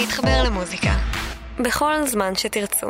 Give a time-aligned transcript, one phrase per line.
[0.00, 0.90] להתחבר למוזיקה.
[1.58, 2.86] בכל זמן שתרצו.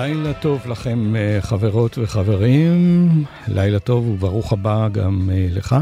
[0.00, 3.08] לילה טוב לכם, אה, חברות וחברים.
[3.48, 5.76] לילה טוב וברוך הבא גם אה, לך,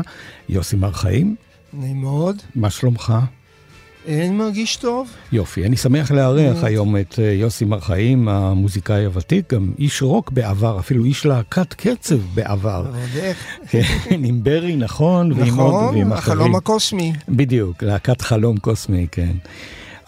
[0.48, 1.36] יוסי מר חיים.
[1.72, 2.36] נעים מאוד.
[2.54, 3.14] מה שלומך?
[4.08, 5.08] אני מרגיש טוב.
[5.32, 10.30] יופי, אני שמח לארח היום את אה, יוסי מר חיים, המוזיקאי הוותיק, גם איש רוק
[10.30, 12.86] בעבר, אפילו איש להקת קצב בעבר.
[13.16, 13.44] איך.
[13.68, 13.82] כן,
[14.24, 16.38] עם ברי, נכון, ועם עוד נכון, ועם אחרים.
[16.38, 17.12] החלום הקוסמי.
[17.28, 19.32] בדיוק, להקת חלום קוסמי, כן.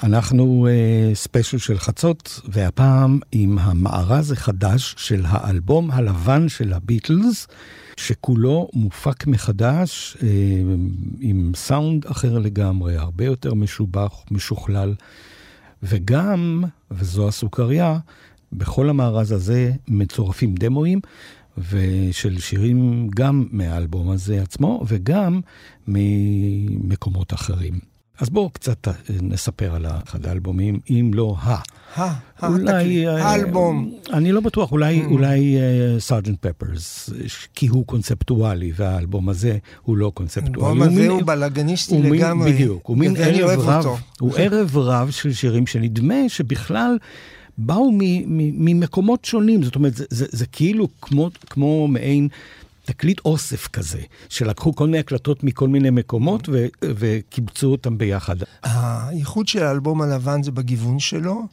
[0.02, 7.46] אנחנו uh, ספיישל של חצות, והפעם עם המארז החדש של האלבום הלבן של הביטלס,
[7.96, 10.22] שכולו מופק מחדש uh,
[11.20, 14.94] עם סאונד אחר לגמרי, הרבה יותר משובח, משוכלל,
[15.82, 17.98] וגם, וזו הסוכריה,
[18.52, 21.00] בכל המארז הזה מצורפים דמואים.
[21.70, 25.40] ושל שירים גם מהאלבום הזה עצמו וגם
[25.88, 27.97] ממקומות אחרים.
[28.18, 28.88] אז בואו קצת
[29.22, 31.56] נספר על אחד האלבומים, אם לא ה.
[31.96, 32.14] ה,
[32.48, 33.06] אולי...
[33.06, 33.94] האלבום.
[34.12, 35.56] אני לא בטוח, אולי, אולי
[35.98, 37.10] סארג'נט פפרס,
[37.54, 40.68] כי הוא קונספטואלי, והאלבום הזה הוא לא קונספטואלי.
[40.68, 42.52] האלבום הזה הוא בלאגניסטי לגמרי.
[42.52, 43.84] בדיוק, הוא מין ערב רב,
[44.20, 46.98] הוא ערב רב של שירים שנדמה שבכלל...
[47.60, 47.90] באו
[48.28, 52.28] ממקומות שונים, זאת אומרת, זה, זה, זה כאילו כמו, כמו מעין
[52.88, 58.36] תקליט אוסף כזה, שלקחו כל מיני הקלטות מכל מיני מקומות ו, וקיבצו אותם ביחד.
[58.62, 61.46] הייחוד של האלבום הלבן זה בגיוון שלו.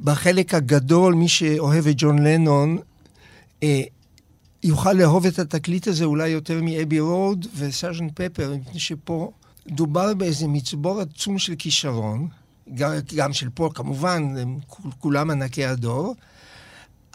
[0.00, 2.78] בחלק הגדול, מי שאוהב את ג'ון לנון,
[3.62, 3.82] אה,
[4.62, 9.30] יוכל לאהוב את התקליט הזה אולי יותר מ Abbey Road ו Sergeant Pepper, מפני שפה
[9.68, 12.28] מדובר באיזה מצבור עצום של כישרון.
[12.74, 14.58] גם, גם של פול, כמובן, הם
[14.98, 16.14] כולם ענקי הדור,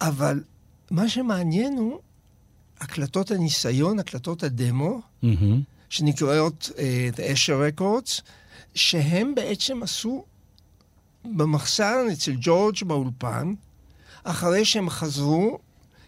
[0.01, 0.43] אבל
[0.91, 1.99] מה שמעניין הוא
[2.83, 5.27] הקלטות הניסיון, הקלטות הדמו, mm-hmm.
[5.89, 8.21] שנקראות uh, The Asher Records,
[8.75, 10.25] שהם בעצם עשו
[11.25, 13.53] במחסן אצל ג'ורג' באולפן,
[14.23, 15.59] אחרי שהם חזרו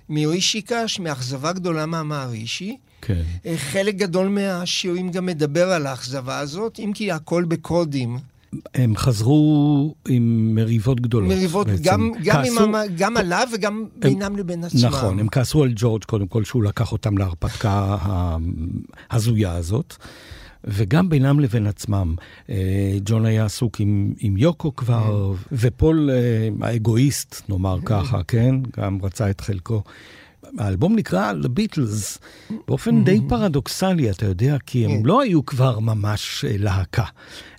[0.09, 2.77] מרישיקש, מאכזבה גדולה מהמערישי.
[3.01, 3.21] כן.
[3.45, 8.17] אה, חלק גדול מהשירים גם מדבר על האכזבה הזאת, אם כי הכל בקודים.
[8.73, 11.29] הם חזרו עם מריבות גדולות.
[11.29, 11.83] מריבות, בעצם.
[11.83, 14.85] גם, גם, כעסו, עם, גם עליו וגם הם, בינם לבין עצמם.
[14.85, 17.97] נכון, הם כעסו על ג'ורג' קודם כל, שהוא לקח אותם להרפתקה
[19.09, 19.95] ההזויה הזאת.
[20.67, 22.15] וגם בינם לבין עצמם.
[22.49, 28.55] אה, ג'ון היה עסוק עם, עם יוקו כבר, ופול אה, האגואיסט, נאמר ככה, כן?
[28.77, 29.83] גם רצה את חלקו.
[30.59, 32.19] האלבום נקרא The Beatles,
[32.67, 35.05] באופן די פרדוקסלי, אתה יודע, כי הם כן.
[35.05, 37.05] לא היו כבר ממש אה, להקה.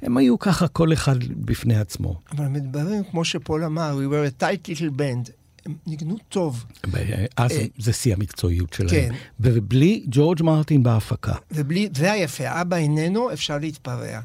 [0.02, 2.20] הם היו ככה כל אחד בפני עצמו.
[2.32, 5.30] אבל מדברים, כמו שפול אמר, we were a tight little band.
[5.66, 6.64] הם ניגנו טוב.
[7.36, 8.90] אז אה, זה שיא המקצועיות שלהם.
[8.90, 9.14] כן.
[9.40, 11.34] ובלי ג'ורג' מרטין בהפקה.
[11.50, 14.20] ובלי, זה היפה, אבא איננו, אפשר להתפרע.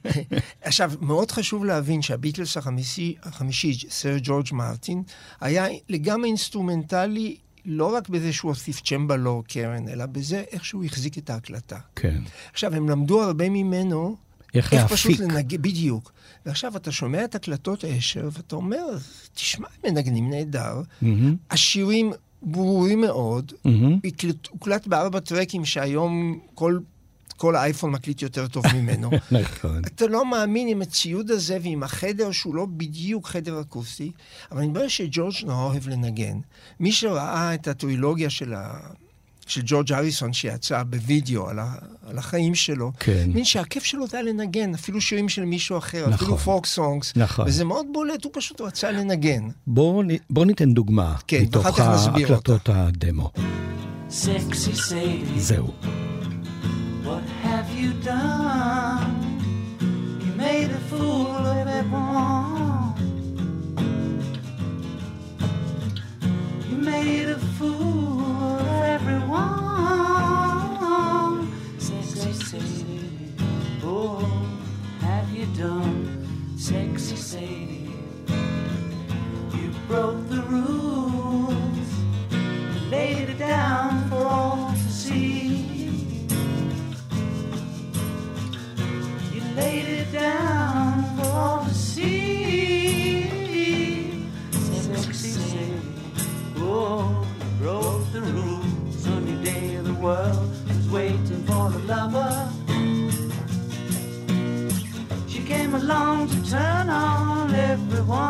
[0.62, 5.02] עכשיו, מאוד חשוב להבין שהביטלס החמישי, החמישי, סר ג'ורג' מרטין,
[5.40, 11.18] היה לגמרי אינסטרומנטלי לא רק בזה שהוא הוסיף צ'מבלו קרן, אלא בזה איך שהוא החזיק
[11.18, 11.78] את ההקלטה.
[11.96, 12.20] כן.
[12.52, 14.16] עכשיו, הם למדו הרבה ממנו
[14.54, 16.12] איך, איך פשוט לנגן, בדיוק.
[16.46, 18.84] ועכשיו אתה שומע את הקלטות אשר, ואתה אומר,
[19.34, 21.06] תשמע, הם מנגנים נהדר, mm-hmm.
[21.50, 22.12] השירים
[22.42, 24.26] ברורים מאוד, mm-hmm.
[24.50, 26.78] הוקלט בארבע טרקים שהיום כל
[27.36, 29.10] כל האייפון מקליט יותר טוב ממנו.
[29.30, 29.82] נכון.
[29.84, 34.10] אתה לא מאמין עם הציוד הזה ועם החדר שהוא לא בדיוק חדר אקוסטי,
[34.52, 36.38] אבל נדמה שג'ורג' נורא אוהב לנגן.
[36.80, 38.78] מי שראה את הטרילוגיה של ה...
[39.46, 41.74] של ג'ורג' אריסון שיצא בווידאו על, ה,
[42.06, 43.30] על החיים שלו, כן.
[43.34, 47.12] מין שהכיף שלו זה היה לנגן, אפילו שירים של מישהו אחר, נכון, אפילו פוק סונגס,
[47.16, 47.46] נכון.
[47.48, 49.48] וזה מאוד בולט, הוא פשוט רצה לנגן.
[49.66, 53.30] בואו בוא ניתן דוגמה כן, מתוך ההקלטות הדמו.
[55.36, 55.72] זהו.
[57.04, 59.40] What have you done?
[60.24, 62.94] You made a fool of everyone.
[66.70, 69.42] You made a fool of everyone.
[71.78, 73.10] Sexy Sadie,
[73.82, 74.24] oh,
[75.00, 76.54] have you done?
[76.56, 77.90] Sexy Sadie,
[79.56, 81.88] you broke the rules,
[82.90, 84.61] laid it down for all
[89.62, 93.28] laid it down for to see.
[94.50, 95.74] Sexy
[96.56, 97.26] oh,
[97.60, 98.96] broke the rules.
[99.02, 102.32] Sunny day of the world was waiting for the lover.
[105.32, 108.22] She came along to turn on everyone.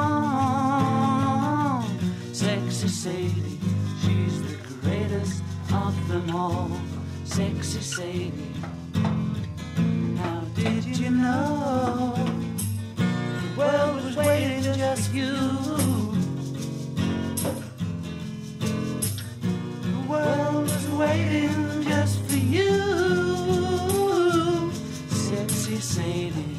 [2.32, 3.58] Sexy Sadie,
[4.02, 5.42] she's the greatest
[5.84, 6.70] of them all.
[7.24, 8.51] Sexy Sadie
[10.62, 12.14] did you know
[12.96, 15.36] the world was waiting just for you?
[19.82, 22.70] The world was waiting just for you,
[25.08, 26.56] sexy Sadie.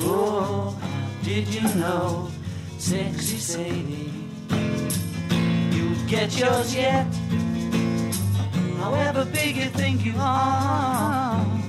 [0.00, 0.78] Oh,
[1.24, 2.30] did you know,
[2.78, 4.12] sexy Sadie?
[5.74, 7.12] You get yours yet,
[8.78, 11.59] however big you think you are.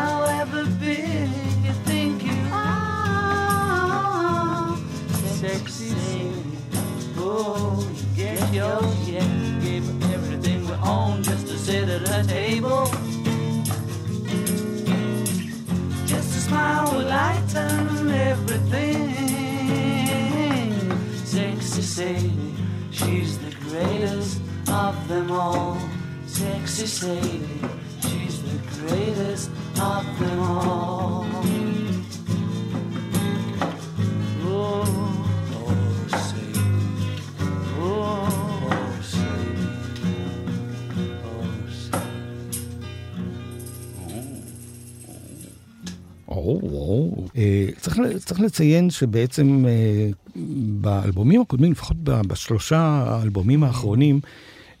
[0.00, 1.28] However big
[1.64, 3.96] you think you are.
[5.40, 5.92] Sexy
[7.16, 9.26] oh, get yours, yeah.
[9.64, 12.84] Gave everything we own just to sit at a table.
[16.12, 19.10] Just a smile will lighten everything.
[21.34, 22.54] Sexy Sadie,
[22.90, 25.78] she's the greatest of them all.
[26.26, 27.48] Sexy Sadie,
[28.02, 29.50] she's the greatest.
[29.80, 31.24] Of them all.
[34.44, 34.84] Oh,
[35.56, 35.72] oh,
[36.26, 36.66] Sadie.
[37.78, 38.28] Oh.
[38.66, 39.70] Oh, Sadie.
[46.28, 47.26] או, או.
[47.36, 50.10] אה, צריך, צריך לציין שבעצם אה,
[50.80, 54.20] באלבומים הקודמים, לפחות בשלושה האלבומים האחרונים,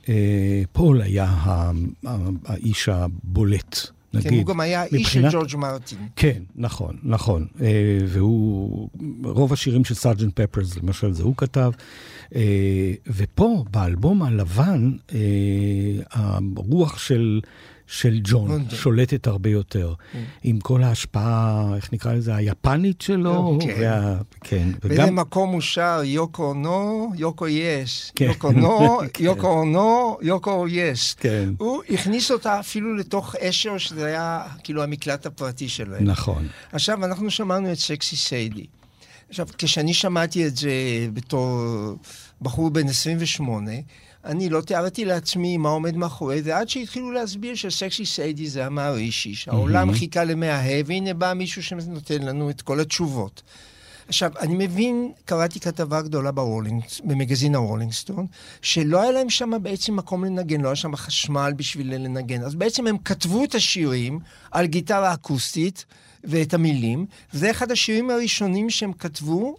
[0.08, 1.34] אה, פול היה
[2.46, 4.30] האיש הבולט, נגיד.
[4.30, 5.98] כן, הוא גם היה איש של מבחינת- ג'ורג' מרטין.
[6.16, 7.46] כן, נכון, נכון.
[7.60, 7.66] אה,
[8.06, 8.88] והוא,
[9.24, 11.72] רוב השירים של סארג'נט פפרס, למשל, זה הוא כתב.
[12.34, 12.40] אה,
[13.06, 15.18] ופה, באלבום הלבן, אה,
[16.10, 17.40] הרוח של,
[17.90, 18.64] של ג'ון.
[18.70, 19.94] שולטת הרבה יותר.
[20.42, 23.58] עם כל ההשפעה, איך נקרא לזה, היפנית שלו.
[23.62, 23.74] כן.
[23.80, 28.12] וה, כן, באיזה מקום הוא שר יוקו נו, יוקו יש.
[28.14, 28.24] כן.
[28.24, 29.24] יוקו נו, כן.
[29.24, 31.14] יוקו נו, יוקו יש.
[31.14, 31.48] כן.
[31.58, 36.04] הוא הכניס אותה אפילו לתוך אשר, שזה היה כאילו המקלט הפרטי שלהם.
[36.04, 36.48] נכון.
[36.72, 38.66] עכשיו, אנחנו שמענו את סקסי סיידי.
[39.28, 40.70] עכשיו, כשאני שמעתי את זה
[41.12, 41.60] בתור
[42.42, 43.70] בחור בן 28,
[44.24, 49.34] אני לא תיארתי לעצמי מה עומד מאחורי זה, עד שהתחילו להסביר שסקסי סיידי זה המערישי,
[49.34, 53.42] שהעולם חיכה למאהב, והנה בא מישהו שנותן לנו את כל התשובות.
[54.08, 58.26] עכשיו, אני מבין, קראתי כתבה גדולה ב Rolling, במגזין ה Rolling Stone,
[58.62, 62.42] שלא היה להם שם בעצם מקום לנגן, לא היה שם חשמל בשביל לנגן.
[62.42, 64.18] אז בעצם הם כתבו את השירים
[64.50, 65.84] על גיטרה אקוסטית
[66.24, 69.56] ואת המילים, וזה אחד השירים הראשונים שהם כתבו,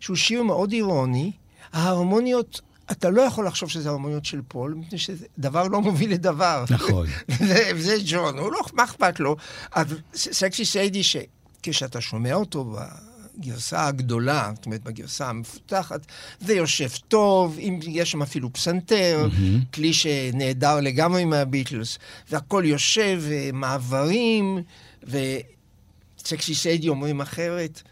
[0.00, 1.32] שהוא שיר מאוד אירוני.
[1.72, 2.60] ההרמוניות,
[2.92, 6.64] אתה לא יכול לחשוב שזה הרמוניות של פול, מפני שדבר לא מוביל לדבר.
[6.70, 7.06] נכון.
[7.76, 9.36] וזה ג'ון, הוא לא, מה אכפת לו?
[9.76, 12.76] אבל סקסי סיידי, שכשאתה שומע אותו
[13.38, 16.06] בגרסה הגדולה, זאת אומרת, בגרסה המפותחת,
[16.40, 19.74] זה יושב טוב, אם יש שם אפילו פסנתר, mm-hmm.
[19.74, 21.98] כלי שנעדר לגמרי מהביטלס,
[22.30, 24.58] והכל יושב, מעברים,
[25.02, 27.82] וסקסי סיידי אומרים אחרת.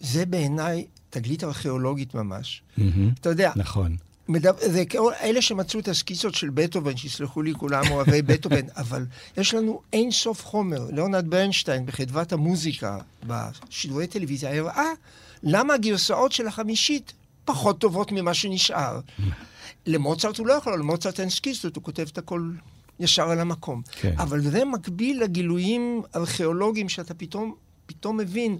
[0.00, 2.62] זה בעיניי תגלית ארכיאולוגית ממש.
[2.76, 3.10] מהמם.
[3.20, 3.96] אתה יודע, נכון.
[4.28, 9.06] מדבר, זה כאילו אלה שמצאו את הסקיצות של בטהובן, שיסלחו לי כולם אוהבי בטהובן, אבל
[9.36, 10.86] יש לנו אין סוף חומר.
[10.92, 14.90] ליאונרד ברנשטיין בחדוות המוזיקה בשידורי טלוויזיה הראה
[15.42, 17.12] למה הגרסאות של החמישית
[17.44, 19.00] פחות טובות ממה שנשאר.
[19.86, 22.50] למוצרט הוא לא יכול, למוצרט אין סקיצות, הוא כותב את הכל
[23.00, 23.82] ישר על המקום.
[23.92, 24.14] כן.
[24.18, 27.54] אבל זה מקביל לגילויים ארכיאולוגיים שאתה פתאום,
[27.86, 28.58] פתאום מבין,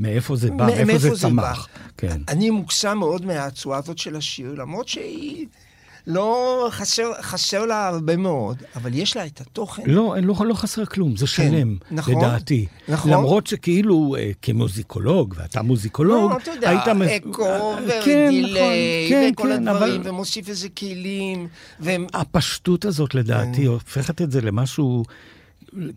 [0.00, 1.68] מאיפה זה בא, מאיפה מאיפה זה זה צמח.
[1.96, 2.20] כן.
[2.28, 5.46] אני מוקסם מאוד מהצורה הזאת של השיר, למרות שהיא
[6.06, 9.82] לא חסר, חסר לה הרבה מאוד, אבל יש לה את התוכן.
[9.86, 12.66] לא, לא, לא חסר כלום, זה שלם, נכון, לדעתי.
[12.88, 13.10] נכון.
[13.10, 17.22] למרות שכאילו, אה, כמוזיקולוג, ואתה מוזיקולוג, לא, אתה יודע, היית...
[17.26, 21.48] אקו אה, ודיליי, כן, וכל כן, הדברים, אבל ומוסיף איזה כלים,
[21.80, 22.06] והם...
[22.14, 23.66] הפשטות הזאת, לדעתי, כן.
[23.66, 25.04] הופכת את זה למשהו,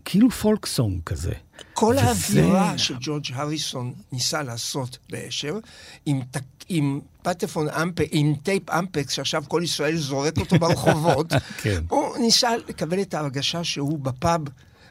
[0.04, 1.32] כאילו פולק סונג כזה.
[1.74, 5.58] כל וזה- האווירה שג'ורג' הריסון ניסה לעשות באשר,
[6.06, 7.94] עם, תק- עם פטפון אמפ...
[8.10, 11.32] עם טייפ Ampex, שעכשיו כל ישראל זורק אותו ברחובות,
[11.62, 11.82] כן.
[11.88, 14.40] הוא ניסה לקבל את ההרגשה שהוא בפאב,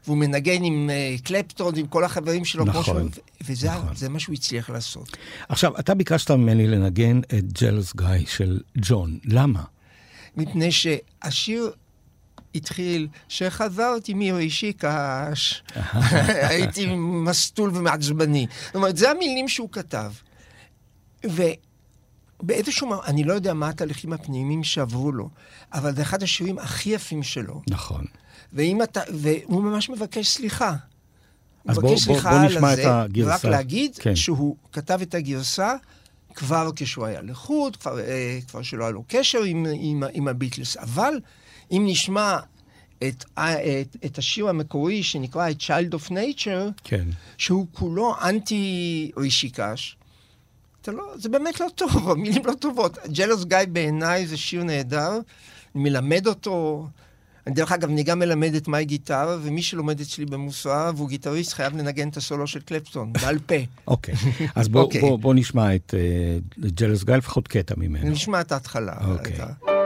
[0.05, 4.12] והוא מנגן עם uh, קלפטון, עם כל החברים שלו, כמו נכון, שהוא- וזה נכון.
[4.13, 5.17] מה שהוא הצליח לעשות.
[5.50, 9.63] עכשיו, אתה ביקשת ממני לנגן את Jealous Guy של ג'ון, למה?
[10.38, 11.72] מפני שהשיר
[12.56, 15.63] התחיל, שחזרתי מרישיקש,
[16.50, 18.48] הייתי מסטול ומעצבני.
[18.65, 20.12] זאת אומרת, זה המילים שהוא כתב.
[22.44, 25.29] ובאיזשהו, אני לא יודע מה התהליכים הפנימיים שעברו לו,
[25.74, 27.62] אבל זה אחד השירים הכי יפים שלו.
[27.70, 28.06] נכון.
[28.53, 30.75] ואם אתה, והוא ממש מבקש סליחה.
[31.68, 33.29] אז בוא- בוא- בוא נשמע את הגרסה.
[33.32, 34.15] ורק להגיד כן.
[34.15, 35.74] שהוא כתב את הגרסה
[36.36, 40.77] כבר כשהוא היה לחוד, כבר, אה, כבר שלא היה לו קשר עם, עם, עם הביטלס.
[40.77, 41.13] אבל
[41.71, 42.38] אם נשמע
[43.07, 47.05] את, אה, את, את השיר המקורי שנקרא את Child of Nature, כן.
[47.38, 49.95] שהוא כולו אנטי רישיקש,
[50.88, 52.97] לא, זה באמת לא טוב, המילים לא טובות.
[53.07, 55.11] ג'לוס גיא בעיניי זה שיר נהדר,
[55.75, 56.88] אני מלמד אותו.
[57.47, 61.53] אני דרך אגב, אני גם מלמד את מאי גיטרה, ומי שלומד אצלי במוסר והוא גיטריסט
[61.53, 63.55] חייב לנגן את הסולו של קלפטון, בעל פה.
[63.88, 64.15] אוקיי.
[64.55, 65.01] אז בוא, אוקיי.
[65.01, 68.09] בוא, בוא נשמע את אה, ג'לס גיא, לפחות קטע ממנו.
[68.09, 68.95] נשמע את ההתחלה.
[69.07, 69.78] אוקיי.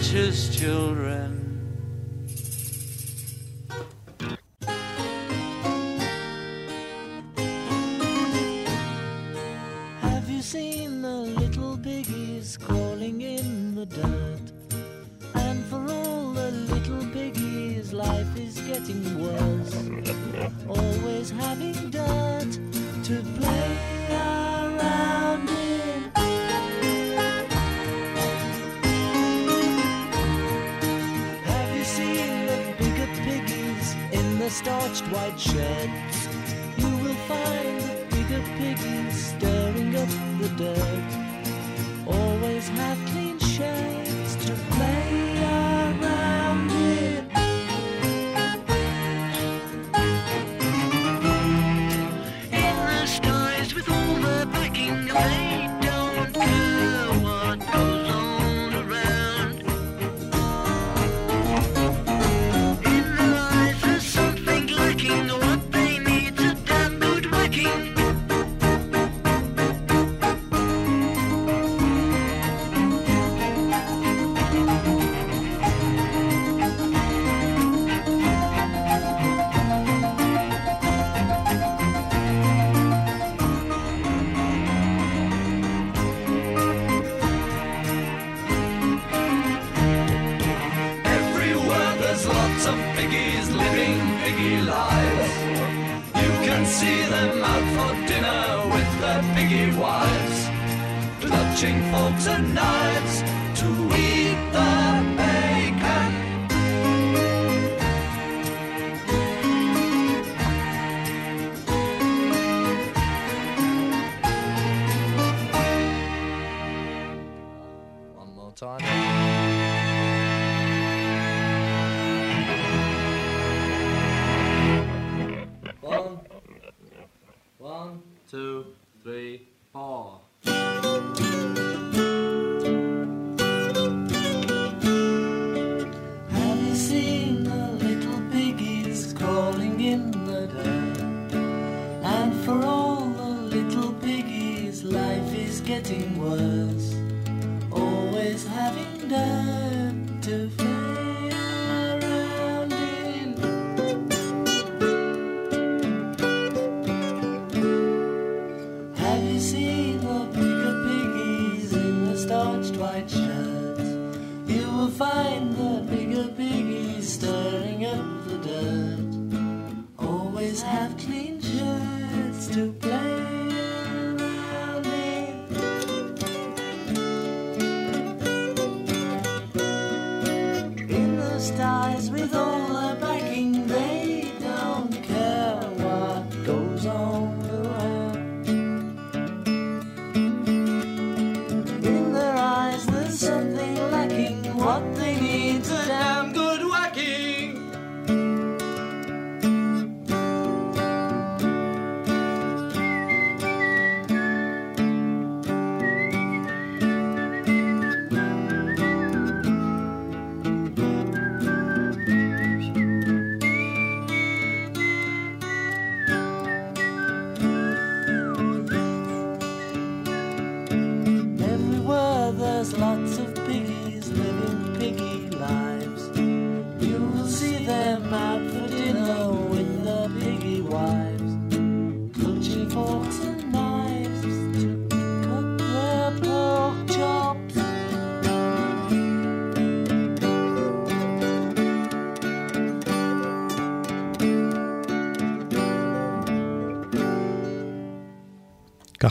[0.00, 1.51] Just children.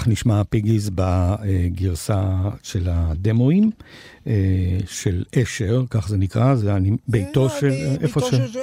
[0.01, 2.23] כך נשמע הפיגיז בגרסה
[2.63, 3.71] של הדמואים
[4.27, 4.33] אה,
[4.87, 7.71] של אשר, כך זה נקרא, זה אני- ביתו אה, של...
[8.01, 8.51] איפה ביתו ש...
[8.51, 8.59] של...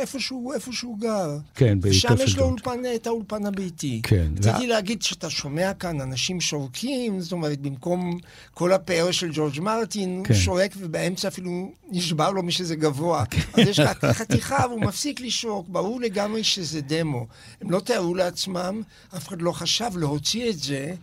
[0.55, 1.39] איפה שהוא, גר.
[1.55, 2.45] כן, ביתו ושם של יש לו.
[2.45, 4.01] אולפן, את האולפן הביתי.
[4.03, 8.19] כן, רציתי להגיד שאתה שומע כאן אנשים שורקים, זאת אומרת, במקום
[8.55, 10.35] כל הפאר של ג'ורג' מרטין, כן.
[10.35, 13.25] הוא שורק ובאמצע אפילו נשבר לו משזה גבוה.
[13.55, 17.27] אז יש לך חתיכה והוא מפסיק לשרוק, ברור לגמרי שזה דמו.
[17.61, 18.83] הם לא תיארו לעצמם,
[19.17, 20.95] אף אחד לא חשב להוציא את זה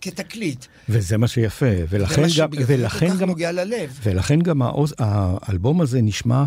[0.00, 0.64] כתקליט.
[0.88, 2.30] וזה מה שיפה, ולכן זה מה גם...
[2.30, 3.98] שבגלל זה כל כך גם נוגע ללב.
[4.02, 6.44] ולכן גם האוס, האלבום הזה נשמע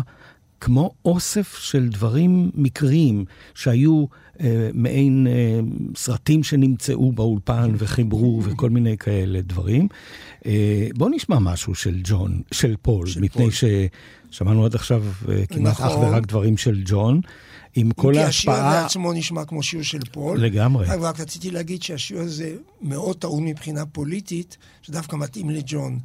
[0.60, 4.04] כמו אוסף של דברים מקריים שהיו
[4.40, 5.60] אה, מעין אה,
[5.96, 9.88] סרטים שנמצאו באולפן וחיברו וכל מיני כאלה דברים.
[10.46, 13.50] אה, בואו נשמע משהו של ג'ון, של פול, של מפני פול.
[14.30, 16.04] ששמענו עד עכשיו אה, כמעט אך נכון.
[16.04, 17.20] ורק דברים של ג'ון,
[17.78, 18.82] עם כל כי השיר ההשפעה...
[18.82, 20.40] בעצמו נשמע כמו שיר של פול.
[20.40, 20.86] לגמרי.
[20.86, 25.98] רק רק רציתי להגיד שהשיר הזה מאוד טעון מבחינה פוליטית, שדווקא מתאים לג'ון.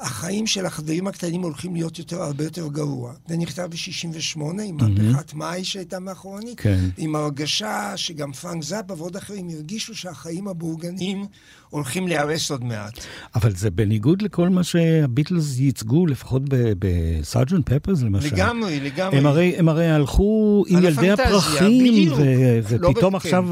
[0.00, 3.12] החיים של החברים הקטנים הולכים להיות יותר, הרבה יותר גרוע.
[3.28, 6.88] זה נכתב ב-68 עם מהפכת מאי שהייתה מאחורנית, כן.
[6.96, 11.26] עם הרגשה שגם פרנק זאפה ועוד אחרים הרגישו שהחיים הבורגניים
[11.70, 12.98] הולכים להיהרס עוד מעט.
[13.34, 16.42] אבל זה בניגוד לכל מה שהביטלס ייצגו, לפחות
[16.78, 18.26] ב Sergeant Pepper's למשל.
[18.34, 19.18] לגמרי, לגמרי.
[19.18, 22.12] הם הרי, הם הרי הלכו עם ילדי הפנטזיה, הפרחים.
[22.12, 23.44] ו- לא ופתאום ב- עכשיו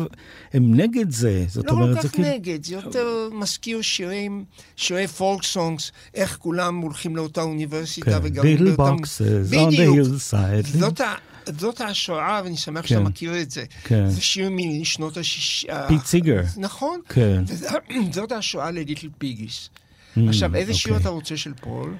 [0.52, 1.44] הם נגד זה.
[1.48, 2.28] זאת לא אומרת, כל זה כך כאילו...
[2.28, 4.44] נגד, זה יותר מזכיר שירים,
[4.76, 9.76] שירי folk songs, איך כולם הולכים לאותה אוניברסיטה כן, וגרים ב little boxes, on the
[9.76, 10.78] hillside.
[10.78, 11.14] זאת, ה...
[11.58, 12.88] זאת ההשראה, ואני שמח כן.
[12.88, 13.64] שאתה מכיר את זה.
[13.84, 14.08] כן.
[14.08, 15.66] זה שיר משנות השיש...
[15.88, 16.42] פיט סיגר.
[16.56, 17.00] נכון.
[17.08, 17.44] כן.
[18.12, 19.68] זאת ההשראה ל Little Piggies.
[19.68, 21.02] Mm, עכשיו, איזה שיר אוקיי.
[21.02, 21.96] אתה רוצה של פול?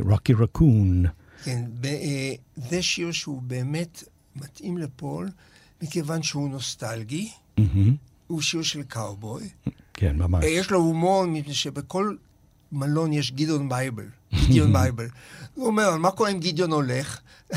[0.00, 1.04] Rocky Raccoon.
[1.44, 4.04] כן, ב- אה, זה שיר שהוא באמת
[4.36, 5.28] מתאים לפול,
[5.82, 7.30] מכיוון שהוא נוסטלגי,
[8.26, 9.48] הוא שיר של קאובוי.
[9.94, 10.44] כן, ממש.
[10.44, 12.16] אה, יש לו הומור, מפני שבכל
[12.72, 14.06] מלון יש Gideon Bible.
[14.50, 15.06] Gideon Bible.
[15.54, 17.20] הוא אומר, מה קורה אם גדעון הולך?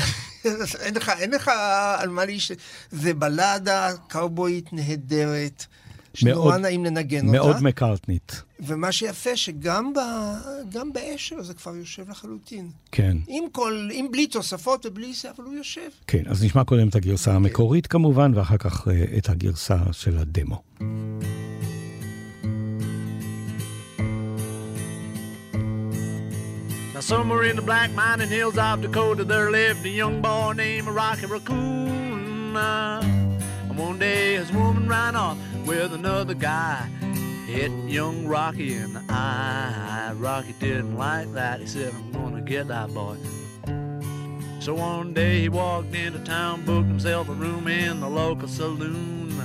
[0.80, 1.50] אין לך, אין לך
[1.98, 2.52] על מה להיש...
[2.90, 5.66] זה בלדה קאובויית נהדרת,
[6.14, 7.32] שנורא מאוד- נעים לנגן אותה.
[7.38, 8.42] מאוד מקארטנית.
[8.60, 9.98] ומה שיפה, שגם ב...
[10.72, 12.70] גם באשר זה כבר יושב לחלוטין.
[12.92, 13.16] כן.
[13.28, 15.88] עם כל, עם בלי תוספות ובלי זה, אבל הוא יושב.
[16.06, 20.62] כן, אז נשמע קודם את הגרסה המקורית כמובן, ואחר כך אה, את הגרסה של הדמו.
[26.98, 30.88] Now, somewhere in the black mining hills of Dakota, there lived a young boy named
[30.88, 32.56] Rocky Raccoon.
[32.56, 36.88] And one day his woman ran off with another guy.
[37.46, 40.12] Hit young Rocky in the eye.
[40.16, 41.60] Rocky didn't like that.
[41.60, 43.16] He said, I'm gonna get that boy.
[44.58, 49.40] So one day he walked into town, booked himself a room in the local saloon.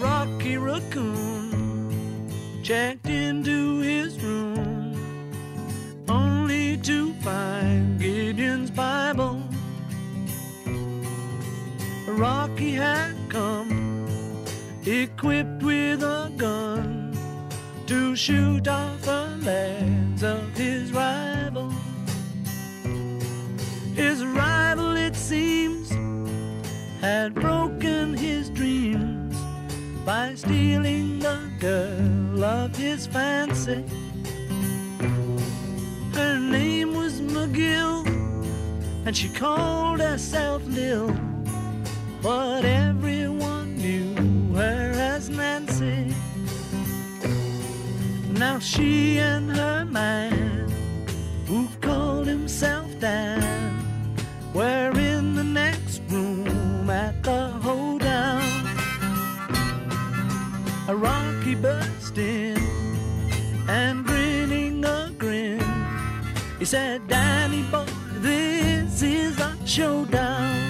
[0.00, 2.32] Rocky Raccoon
[2.64, 4.77] checked into his room
[12.58, 14.04] He had come,
[14.84, 17.16] equipped with a gun,
[17.86, 21.70] to shoot off the legs of his rival.
[23.94, 25.88] His rival, it seems,
[27.00, 29.36] had broken his dreams
[30.04, 33.84] by stealing the girl of his fancy.
[36.12, 38.04] Her name was McGill,
[39.06, 41.27] and she called herself Lil
[42.22, 44.14] but everyone knew
[44.54, 46.14] her as Nancy.
[48.32, 50.68] Now she and her man,
[51.46, 53.76] who called himself Dan,
[54.54, 58.42] were in the next room at the hoedown.
[60.88, 62.56] A rocky burst in
[63.68, 65.62] and grinning a grin.
[66.58, 67.86] He said, Danny boy,
[68.20, 70.67] this is a showdown.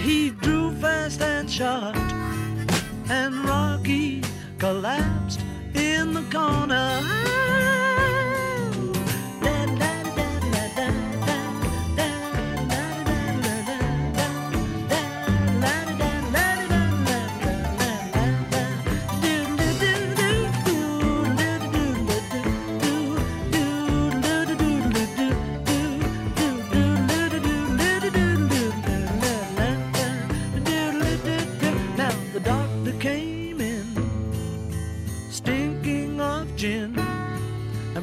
[0.00, 1.94] He drew fast and shot.
[3.10, 4.22] And Rocky
[4.58, 5.40] collapsed
[5.74, 7.81] in the corner.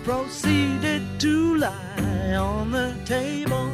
[0.10, 3.70] Proceeded to lie on the table.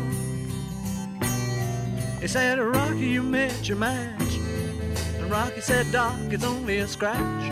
[2.20, 4.34] He said, Rocky, you met your match.
[5.18, 7.44] And Rocky said, Doc, it's only a scratch.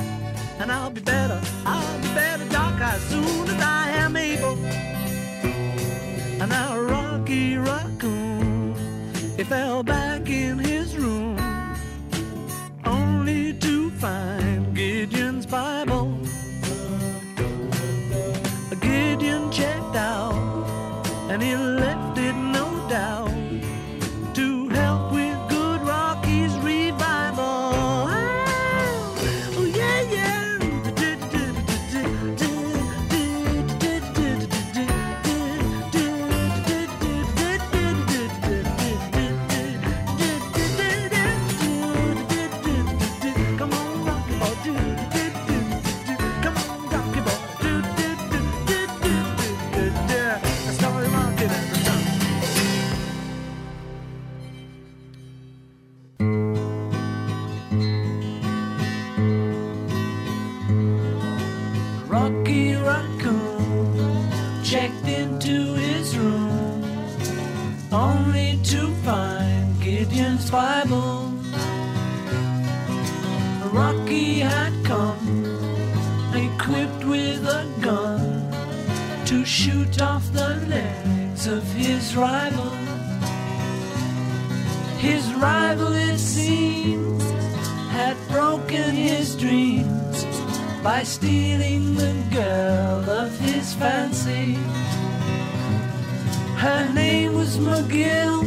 [0.60, 4.58] And I'll be better, I'll be better, Doc, as soon as I am able.
[6.42, 8.76] And now Rocky Raccoon,
[9.38, 11.40] he fell back in his room,
[12.84, 14.43] only to find
[21.34, 21.73] and he'll
[80.02, 82.70] off the legs of his rival.
[84.98, 87.24] His rival, it seems,
[87.92, 90.26] had broken his dreams
[90.84, 94.54] by stealing the girl of his fancy.
[96.58, 98.42] Her name was McGill,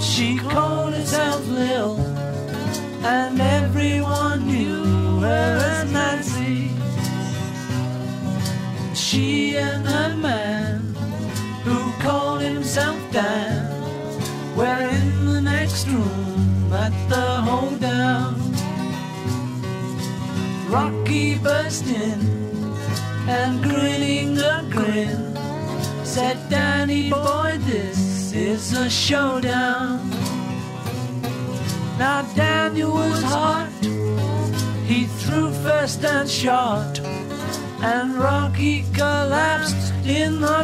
[0.00, 1.98] she called herself Lil,
[3.04, 5.71] and everyone knew her
[9.12, 10.78] She and her man,
[11.64, 13.68] who called himself Dan,
[14.56, 18.40] were in the next room at the hoedown.
[20.70, 22.20] Rocky burst in
[23.28, 25.36] and grinning a grin
[26.06, 30.08] said, Danny boy, this is a showdown.
[31.98, 33.68] Now Daniel was hot,
[34.86, 36.98] he threw first and shot,
[37.82, 40.62] and Rocky collapsed in the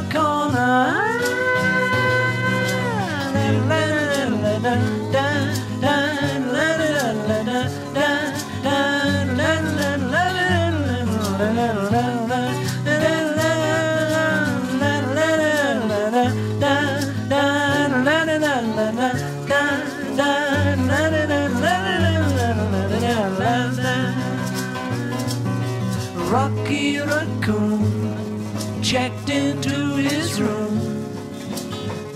[26.68, 31.02] Raccoon checked into his room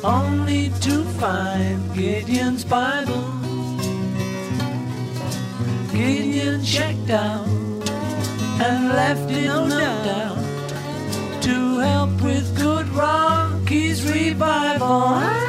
[0.04, 3.32] only to find Gideon's Bible.
[5.90, 7.48] Gideon checked out
[8.60, 9.68] and left it no
[10.04, 15.41] doubt to help with good Rocky's revival.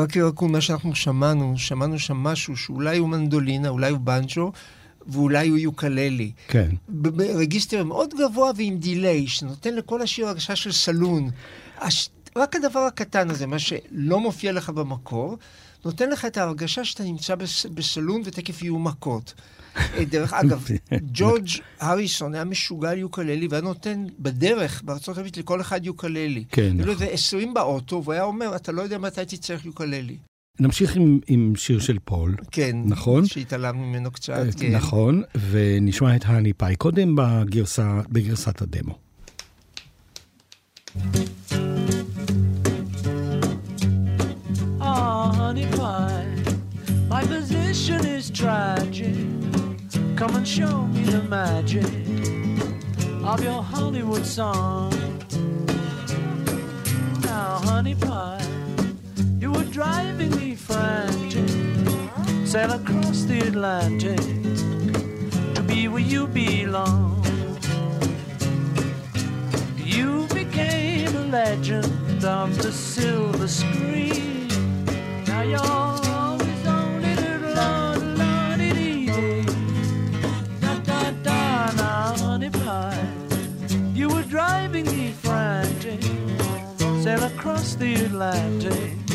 [0.00, 4.52] רוקי רקון, מה שאנחנו שמענו, שמענו שם משהו שאולי הוא מנדולינה, אולי הוא בנצ'ו,
[5.06, 6.32] ואולי הוא יוקללי.
[6.48, 6.68] כן.
[6.88, 11.30] ברגיסטר מאוד גבוה ועם דיליי, שנותן לכל השיר הרגשה של סלון.
[11.78, 12.10] הש...
[12.36, 15.36] רק הדבר הקטן הזה, מה שלא מופיע לך במקור,
[15.84, 17.66] נותן לך את ההרגשה שאתה נמצא בס...
[17.66, 19.34] בסלון ותכף יהיו מכות.
[19.76, 20.66] אה, דרך אגב,
[21.14, 21.48] ג'ורג'
[21.80, 26.44] הריסון היה משוגע על יוקללי והיה נותן בדרך בארצות הברית לכל אחד יוקללי.
[26.50, 27.02] כן, היו לו נכון.
[27.02, 30.16] איזה עשרים באוטו, והוא היה אומר, אתה לא יודע מתי תצטרך יוקללי.
[30.60, 32.36] נמשיך עם, עם שיר של פול.
[32.50, 32.76] כן.
[32.84, 33.26] נכון.
[33.26, 34.72] שהתעלמנו ממנו קצת, אה, כן.
[34.72, 38.98] נכון, ונשמע את האני פאי קודם בגרסה, בגרסת הדמו.
[40.96, 41.00] Ah,
[45.48, 46.26] honey pie,
[47.08, 49.16] my position is tragic.
[50.14, 51.88] Come and show me the magic
[53.24, 54.92] of your Hollywood song.
[57.22, 58.46] Now, honey pie,
[59.40, 61.48] you were driving me frantic.
[62.46, 64.20] Sail across the Atlantic
[65.54, 67.24] to be where you belong.
[69.78, 74.47] You became a legend of the silver screen.
[87.38, 89.06] Across the Atlantic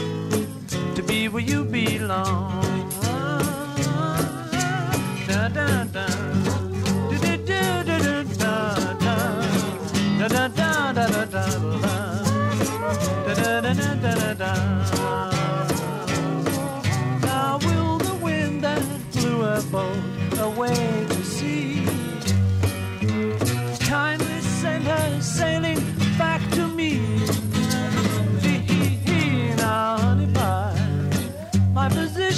[0.96, 2.64] to be where you belong.
[5.28, 6.08] Da-da-da.
[6.08, 6.33] Do-do-do-do-do-da-da.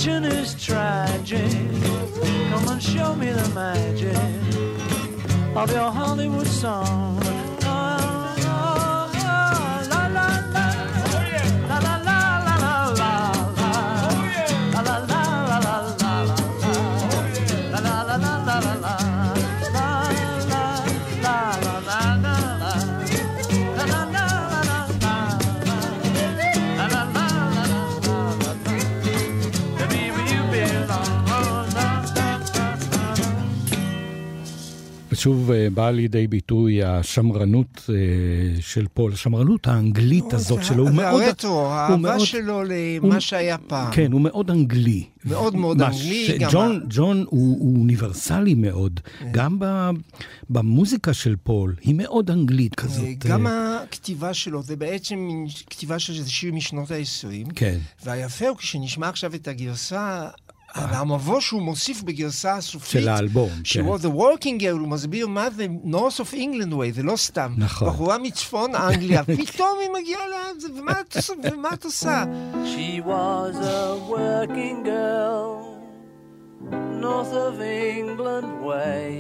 [0.06, 1.52] Position is tragic.
[2.50, 4.16] Come and show me the magic
[5.56, 7.25] of your Hollywood song.
[35.26, 37.96] ושוב אה, באה לידי ביטוי השמרנות אה,
[38.62, 40.84] של פול, השמרנות האנגלית הזאת שלו.
[40.84, 41.22] הוא מאוד...
[41.22, 42.64] והרטרו, הוא האהבה מאוד- שלו הוא-
[43.10, 43.92] למה שהיה פעם.
[43.94, 45.04] כן, הוא מאוד אנגלי.
[45.26, 49.00] מאוד מאוד מה אנגלי, ש- גם ג'ון, ה- ג'ון הוא, הוא אוניברסלי מאוד.
[49.32, 49.90] גם ב,
[50.50, 53.04] במוזיקה של פול, היא מאוד אנגלית כזאת.
[53.28, 55.30] גם אה, הכתיבה שלו, זה בעצם
[55.70, 57.52] כתיבה של איזה שיר משנות ה-20.
[57.56, 57.78] כן.
[58.06, 60.28] והיפה הוא כשנשמע עכשיו את הגרסה,
[60.76, 64.08] המבוא שהוא מוסיף בגרסה הסופית, של האלבום, שהוא כן.
[64.08, 67.54] The Working Girl, הוא מסביר מה זה North of England Way, זה לא סתם.
[67.58, 67.88] נכון.
[67.88, 70.22] בחורה מצפון אנגליה, פתאום היא מגיעה
[71.16, 72.24] עושה- ומה את עושה?
[72.64, 75.56] She was a working girl,
[77.02, 79.16] north of England way.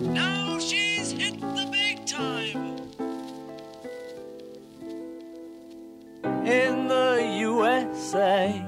[0.00, 2.62] Now she's hit the big time.
[6.24, 8.64] In the USA.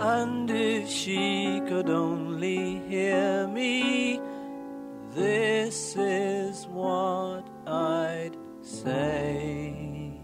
[0.00, 4.20] And if she could only hear me,
[5.14, 10.20] this is what I'd say.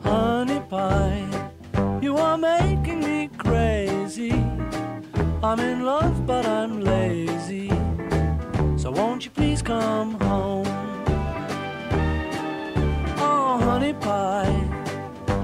[0.00, 1.50] Honey pie,
[2.00, 4.32] you are making me crazy.
[5.42, 7.81] I'm in love, but I'm lazy.
[8.82, 10.66] So won't you please come home?
[13.16, 14.50] Oh, honey pie,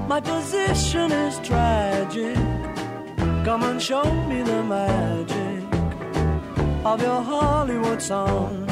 [0.09, 2.35] my position is tragic.
[3.45, 5.63] Come and show me the magic
[6.85, 8.69] of your Hollywood song.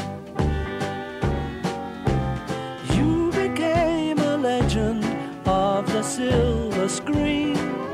[2.96, 5.04] You became a legend
[5.46, 7.85] of the silver screen.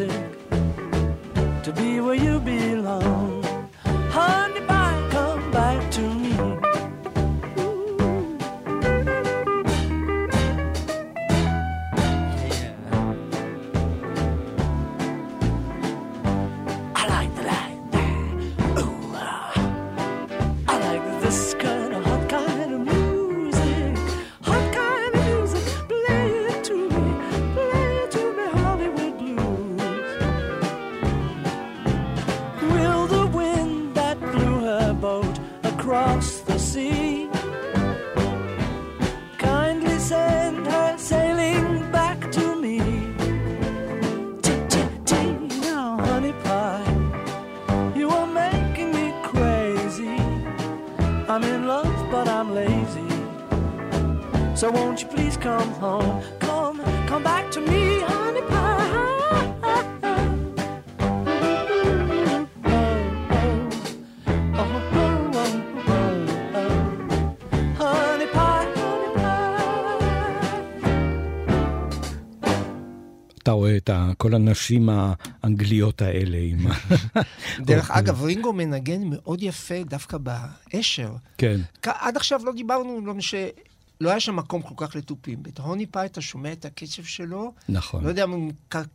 [0.00, 3.39] Atlantic to be where you belong.
[36.60, 37.28] Sea.
[39.38, 42.78] Kindly send her sailing back to me.
[45.08, 45.32] Tea
[45.62, 46.90] now, honey pie.
[47.96, 50.16] You are making me crazy.
[51.28, 53.10] I'm in love, but I'm lazy.
[54.54, 56.22] So won't you please come home?
[56.38, 56.78] Come,
[57.08, 58.00] come back to me,
[73.50, 76.66] אתה רואה את כל הנשים האנגליות האלה עם...
[76.66, 77.20] ה-
[77.66, 81.12] דרך אגב, רינגו מנגן מאוד יפה דווקא באשר.
[81.38, 83.34] כן, עד עכשיו לא דיברנו, לא מש...
[84.00, 85.42] לא היה שם מקום כל כך לתופים.
[85.42, 88.04] בטהוני פאי אתה שומע את הקצב שלו, נכון.
[88.04, 88.24] לא יודע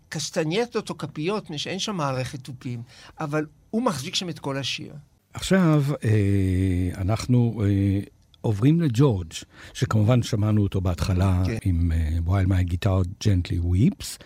[0.10, 2.82] קסטנייטות או כפיות, מפני שאין שם מערכת תופים,
[3.20, 4.94] אבל הוא מחזיק שם את כל השיר.
[5.34, 8.00] עכשיו אה, אנחנו אה,
[8.42, 9.34] עוברים לג'ורג',
[9.74, 11.58] שכמובן שמענו אותו בהתחלה כן.
[11.64, 14.18] עם אה, While My Guitar Gently Weeps,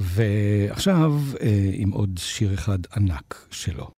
[0.00, 3.90] ועכשיו אה, עם עוד שיר אחד ענק שלו.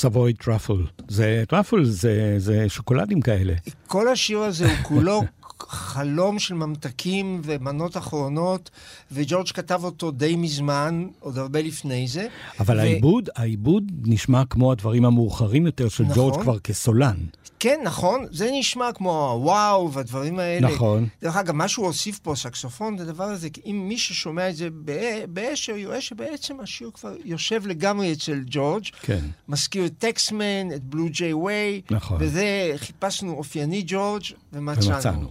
[0.00, 0.82] Savoy Truffle.
[1.08, 3.54] זה truffle, זה, זה שוקולדים כאלה.
[3.86, 5.22] כל השיר הזה הוא כולו
[5.68, 8.70] חלום של ממתקים ומנות אחרונות,
[9.12, 12.26] וג'ורג' כתב אותו די מזמן, עוד הרבה לפני זה.
[12.60, 16.14] אבל ו- העיבוד, העיבוד נשמע כמו הדברים המאוחרים יותר של נכון.
[16.16, 17.16] ג'ורג' כבר כסולן.
[17.60, 20.68] כן, נכון, זה נשמע כמו הוואו והדברים האלה.
[20.70, 21.06] נכון.
[21.22, 24.68] דרך אגב, מה שהוא הוסיף פה, סקסופון, זה הדבר הזה, אם מי ששומע את זה
[24.70, 24.94] בא-
[25.28, 28.84] באשר, יראה שבעצם השיר כבר יושב לגמרי אצל ג'ורג'.
[29.02, 29.20] כן.
[29.48, 31.80] מזכיר את טקסמן, את בלו ג'יי ווי.
[31.90, 32.16] נכון.
[32.20, 34.94] וזה, חיפשנו אופייני ג'ורג' ומצאנו.
[34.94, 35.28] ומצאנו.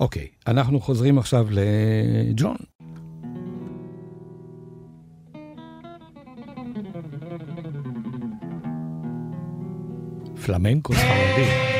[0.00, 2.56] אוקיי, אנחנו חוזרים עכשיו לג'ון.
[10.40, 11.70] Flamencos hey, Holiday.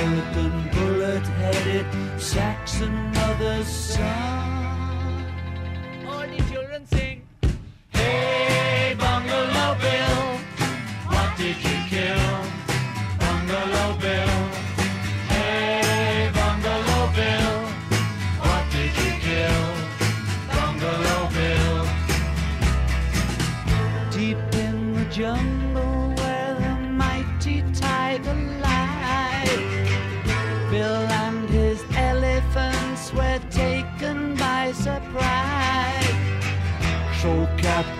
[0.00, 4.39] all-American bullet-headed Saxon mother's son.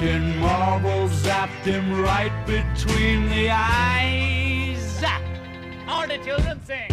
[0.01, 5.05] Captain Marvel zapped him right between the eyes.
[5.87, 6.91] All the children sing.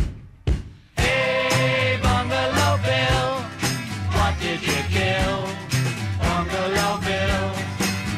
[0.97, 3.29] Hey, Bungalow Bill,
[4.11, 5.39] what did you kill?
[6.19, 7.47] Bungalow Bill.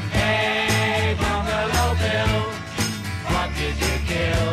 [0.10, 2.42] Hey, Bungalow Bill,
[3.30, 4.52] what did you kill?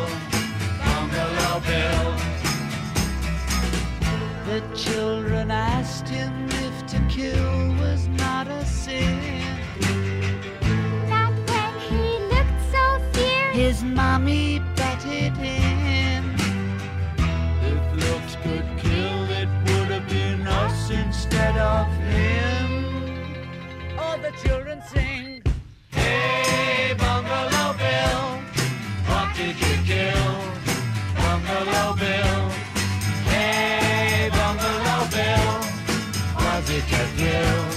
[0.84, 2.12] Bungalow Bill.
[4.44, 5.95] The children asked
[13.76, 16.34] His mommy betted him.
[17.60, 23.98] If looks could kill, it would have been us instead of him.
[23.98, 25.42] All the children sing.
[25.90, 28.40] Hey, Bungalow Bill,
[29.08, 30.34] what did you kill?
[31.16, 32.48] Bungalow Bill.
[33.28, 35.60] Hey, Bungalow Bill,
[36.40, 37.75] what did you kill?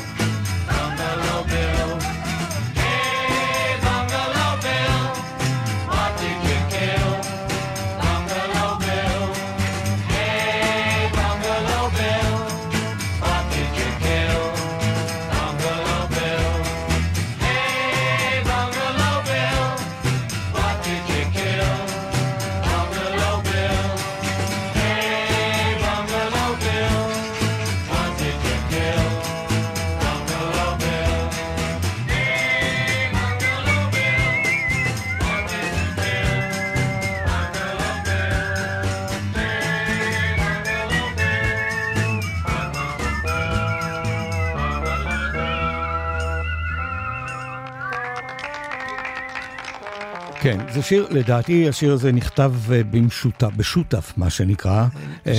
[50.50, 54.86] כן, זה שיר, לדעתי השיר הזה נכתב אה, במשותף, בשותף, מה שנקרא.
[55.28, 55.34] אה,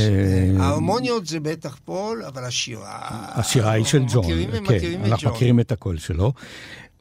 [0.58, 2.98] ההרמוניות זה בטח פול, אבל השירה...
[3.10, 5.36] השירה היא של ג'ון, מכירים, כן, מכירים את אנחנו ג'ון.
[5.36, 6.32] מכירים את הקול שלו.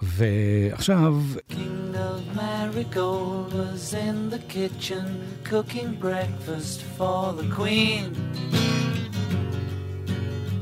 [0.01, 1.15] ועכשיו,
[1.51, 5.05] King of Marigold was in the kitchen
[5.43, 8.05] cooking breakfast for the Queen.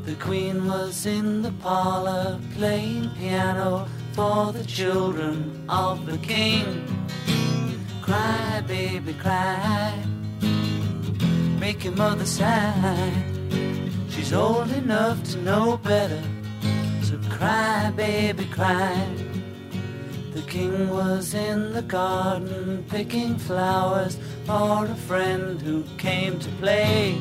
[0.09, 3.71] The Queen was in the parlor playing piano
[4.17, 5.35] for the children
[5.69, 6.65] of the King.
[8.07, 9.93] Cry, baby, cry.
[11.59, 13.11] Make your mother sigh.
[14.09, 16.23] She's old enough to know better.
[17.01, 19.05] So cry, baby, cry.
[20.31, 27.17] The king was in the garden picking flowers for a friend who came to play.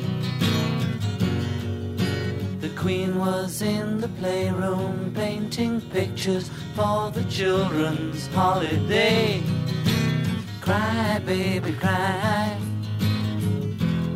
[2.61, 9.43] The queen was in the playroom painting pictures for the children's holiday.
[10.67, 12.57] Cry, baby, cry.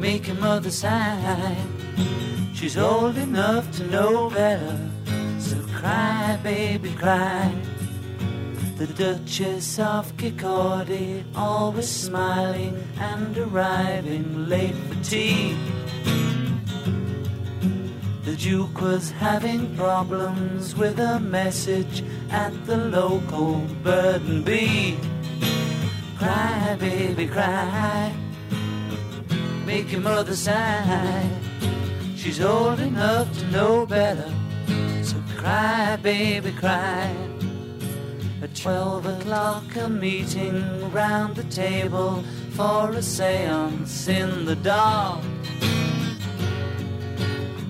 [0.01, 1.55] Make your mother sigh.
[2.53, 4.77] She's old enough to know better.
[5.39, 7.55] So cry, baby, cry.
[8.75, 15.55] The Duchess of Kirkcaldy, always smiling and arriving late for tea.
[18.25, 24.97] The Duke was having problems with a message at the local bird and bee.
[26.21, 28.13] Cry, baby, cry.
[29.65, 31.27] Make your mother sigh.
[32.15, 34.31] She's old enough to know better.
[35.01, 37.11] So cry, baby, cry.
[38.43, 45.23] At twelve o'clock, a meeting round the table for a seance in the dark.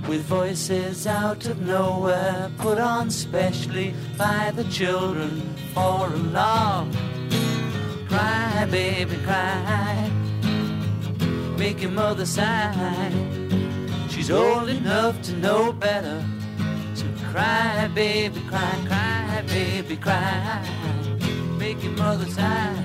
[0.10, 6.94] With voices out of nowhere put on specially by the children for a laugh.
[8.12, 10.12] Cry, baby, cry.
[11.58, 13.10] Make your mother sigh.
[14.10, 16.22] She's old enough to know better.
[16.94, 20.62] So cry, baby, cry, cry, baby, cry.
[21.58, 22.76] Make your mother sigh.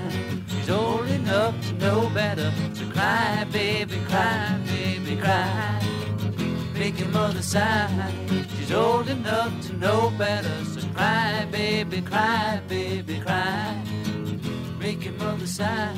[0.47, 2.49] She's old enough to know better.
[2.73, 5.81] So cry, baby, cry, baby, cry.
[6.73, 8.13] Make your mother sigh.
[8.57, 10.63] She's old enough to know better.
[10.63, 13.96] So cry, baby, cry, baby, cry.
[14.79, 15.95] Make your mother sigh.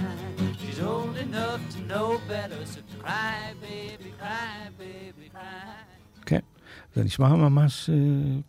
[0.61, 5.85] She's old enough to know better, so cry, baby, cry, baby, cry.
[6.25, 6.39] כן,
[6.95, 7.95] זה נשמע ממש אה,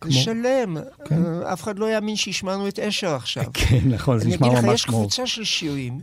[0.01, 0.11] כמו...
[0.11, 0.77] זה שלם.
[1.05, 1.25] כן.
[1.25, 3.45] אה, אף אחד לא יאמין שהשמענו את אשר עכשיו.
[3.53, 4.99] כן, נכון, זה אני נשמע אגיד לך, ממש יש כמו...
[4.99, 5.99] קבוצה של שירים,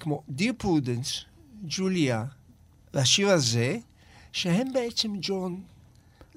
[0.00, 1.24] כמו Dear Prudence,
[1.64, 2.24] ג'וליה,
[2.94, 3.76] והשיר הזה,
[4.32, 5.60] שהם בעצם ג'ון,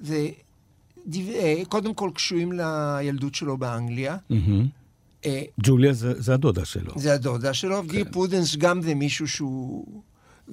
[0.00, 4.16] וקודם כל קשורים לילדות שלו באנגליה.
[4.30, 4.81] מהמם.
[5.26, 6.92] אה, ג'וליה זה זה הדודה שלו.
[6.96, 7.88] זה הדודה שלו, כן.
[7.88, 10.02] Dear Prudence גם זה מישהו שהוא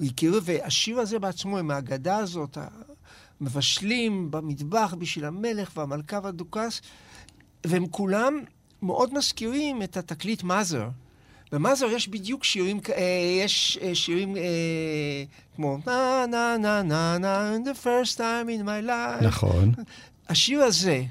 [0.02, 2.58] הכיר, והשיר הזה בעצמו, עם האגדה הזאת,
[3.40, 6.80] המבשלים במטבח בשביל המלך והמלכה והדוכס,
[7.66, 8.38] והם כולם
[8.82, 10.88] מאוד מזכירים את התקליט Mother.
[11.52, 13.02] במאזר יש בדיוק שירים, אה,
[13.44, 14.36] יש אה, שירים
[15.56, 19.24] כמו na na na na na the first time in my life.
[19.24, 19.72] נכון.
[20.28, 21.02] השיר הזה,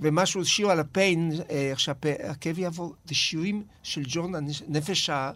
[0.00, 4.32] ומשהו, שיר על הפיין, אה, איך שהכאב יעבור, זה שירים של ג'ון,
[4.68, 5.30] הנפש ה...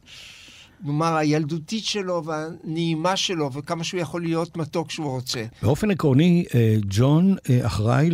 [0.85, 5.45] נאמר, הילדותית שלו והנעימה שלו, וכמה שהוא יכול להיות מתוק כשהוא רוצה.
[5.63, 8.09] באופן עקרוני, אה, ג'ון אה, אחראי,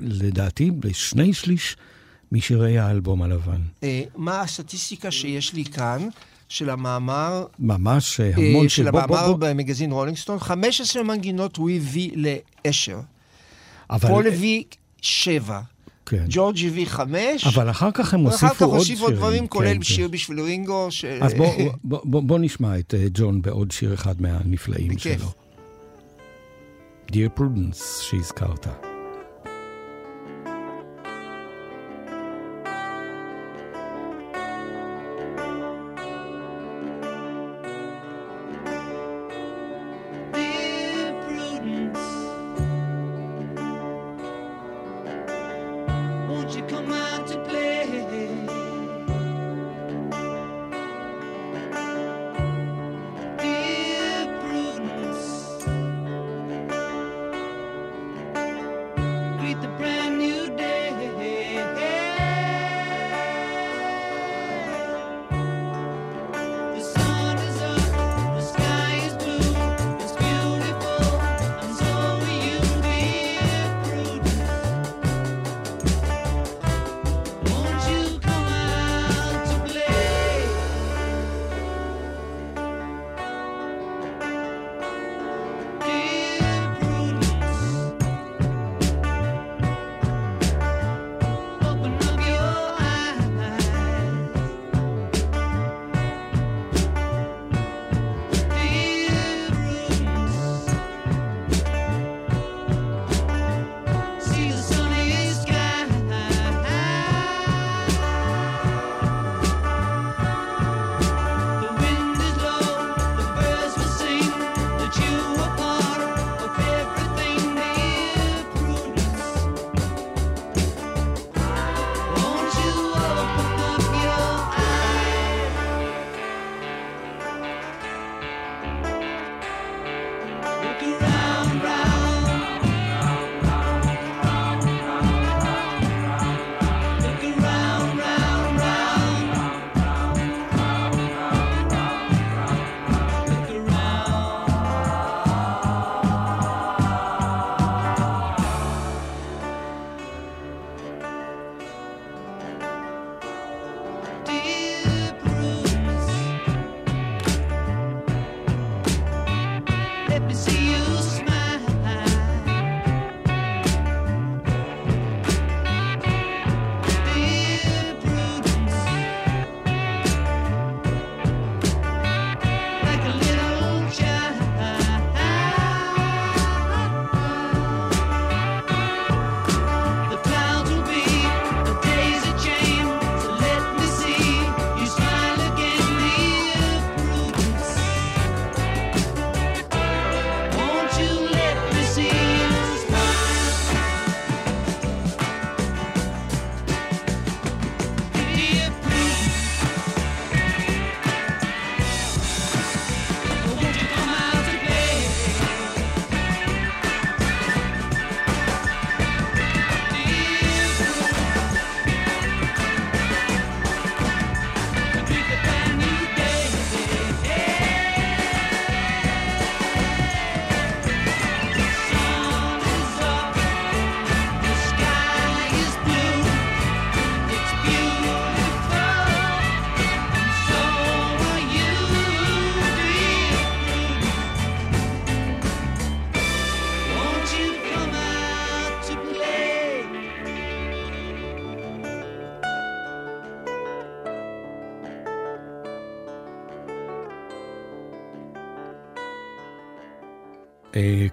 [0.00, 1.76] לדעתי, לשני שליש
[2.32, 3.60] משירי האלבום הלבן.
[3.82, 6.08] אה, מה הסטטיסטיקה שיש לי כאן,
[6.48, 11.02] של המאמר, ממש אה, אה, המון של בוא- בוא- המאמר בוא- במגזין רולינג סטון, 15
[11.02, 12.10] מנגינות הוא הביא
[12.64, 13.00] לאשר.
[13.90, 14.64] אבל- פול הביא
[15.02, 15.60] שבע.
[16.10, 16.24] כן.
[16.28, 17.46] ג'ורג' הביא חמש.
[17.46, 19.16] אבל אחר כך הם ואחר הוסיפו כך עוד הוסיפו עוד שירים.
[19.16, 20.12] דברים, כולל כן, שיר כן.
[20.12, 20.86] בשביל רינגו.
[20.90, 21.54] ש- אז בוא,
[21.84, 25.18] בוא, בוא, בוא נשמע את אה, ג'ון בעוד שיר אחד מהנפלאים בכיף.
[25.20, 25.32] שלו.
[27.12, 28.89] Dear Prudence שהזכרת.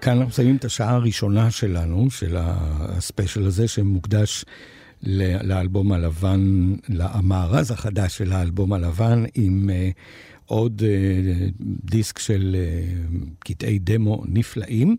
[0.00, 4.44] כאן אנחנו מסיימים את השעה הראשונה שלנו, של הספיישל הזה, שמוקדש
[5.42, 9.98] לאלבום הלבן, למארז החדש של האלבום הלבן, עם uh,
[10.46, 14.96] עוד uh, דיסק של uh, קטעי דמו נפלאים.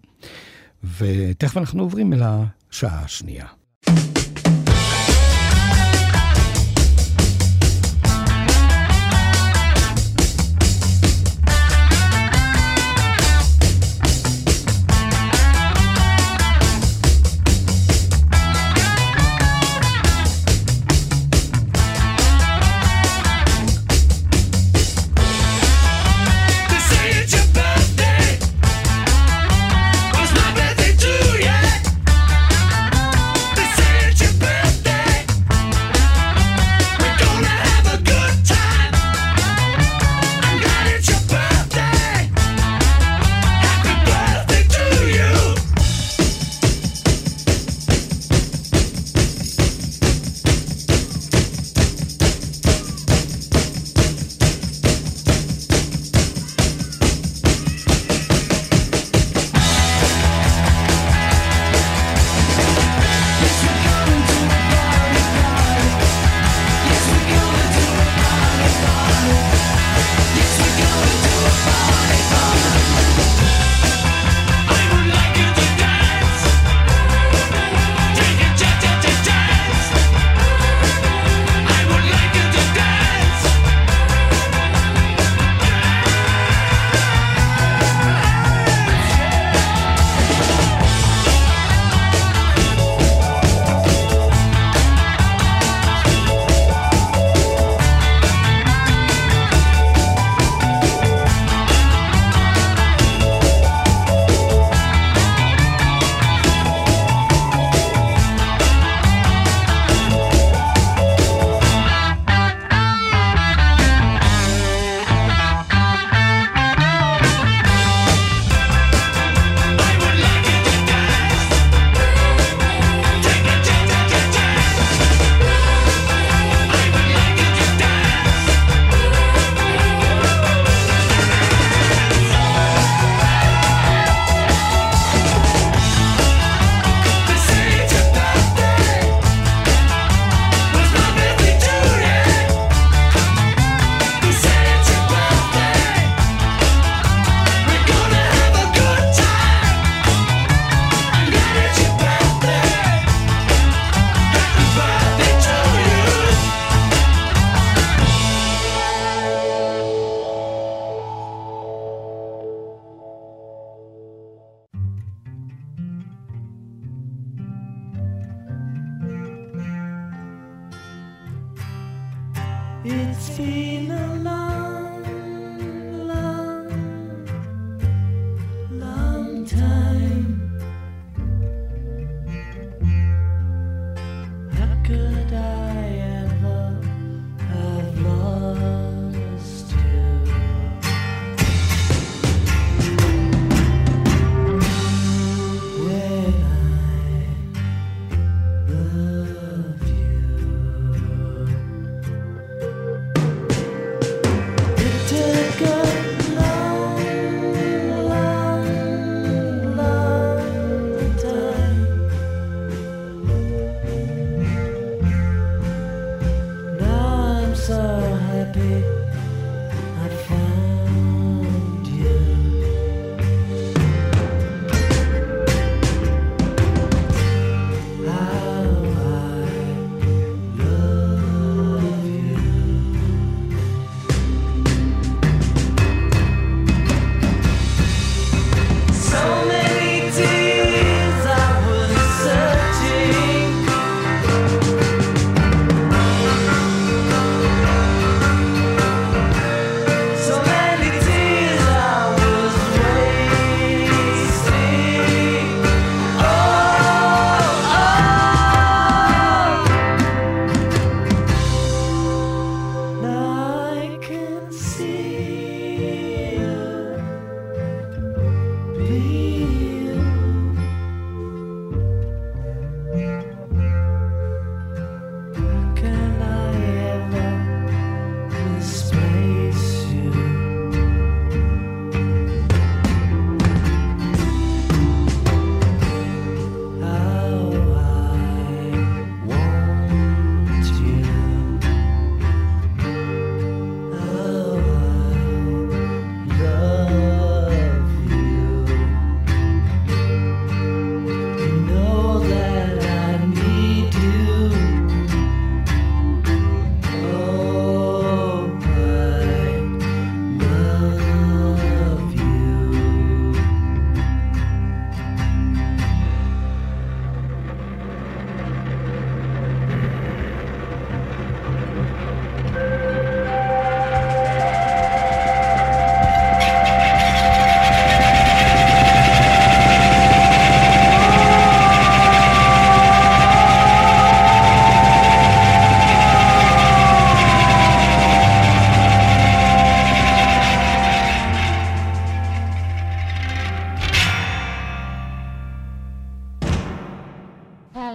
[0.97, 3.59] ותכף אנחנו עוברים אל השעה השנייה.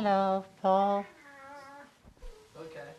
[0.05, 1.07] Hello, Paul.
[2.61, 2.91] Okay.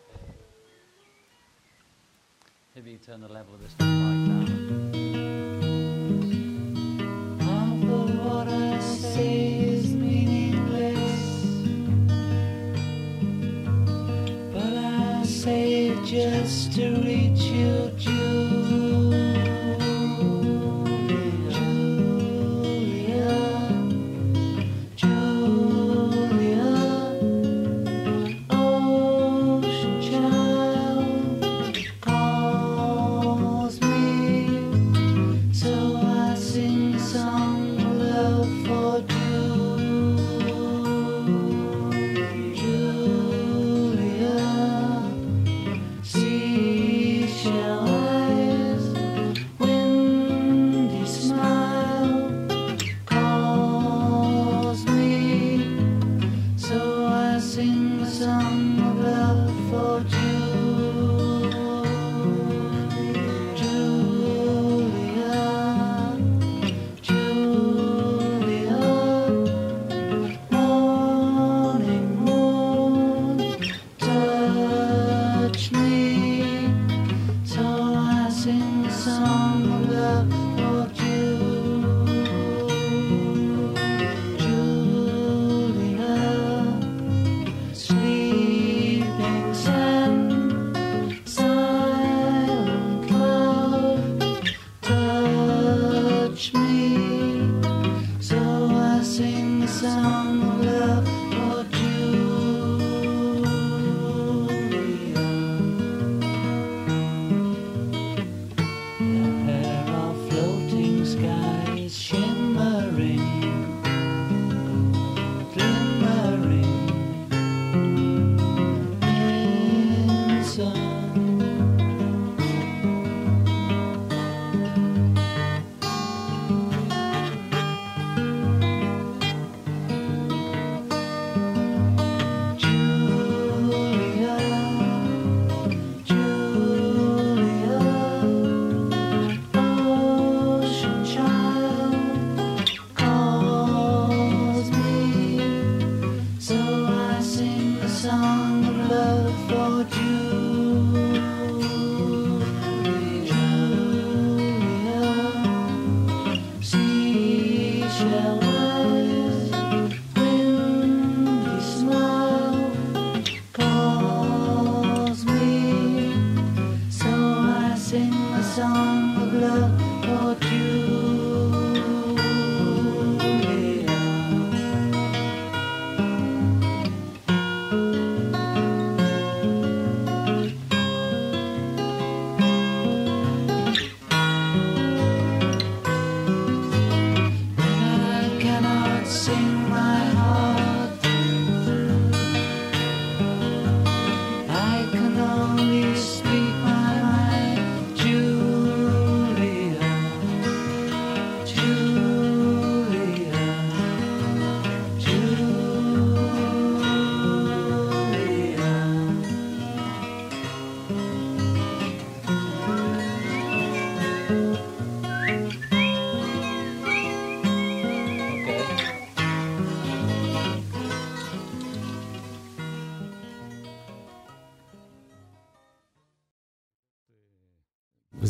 [2.75, 5.64] Maybe you turn the level of this mic down.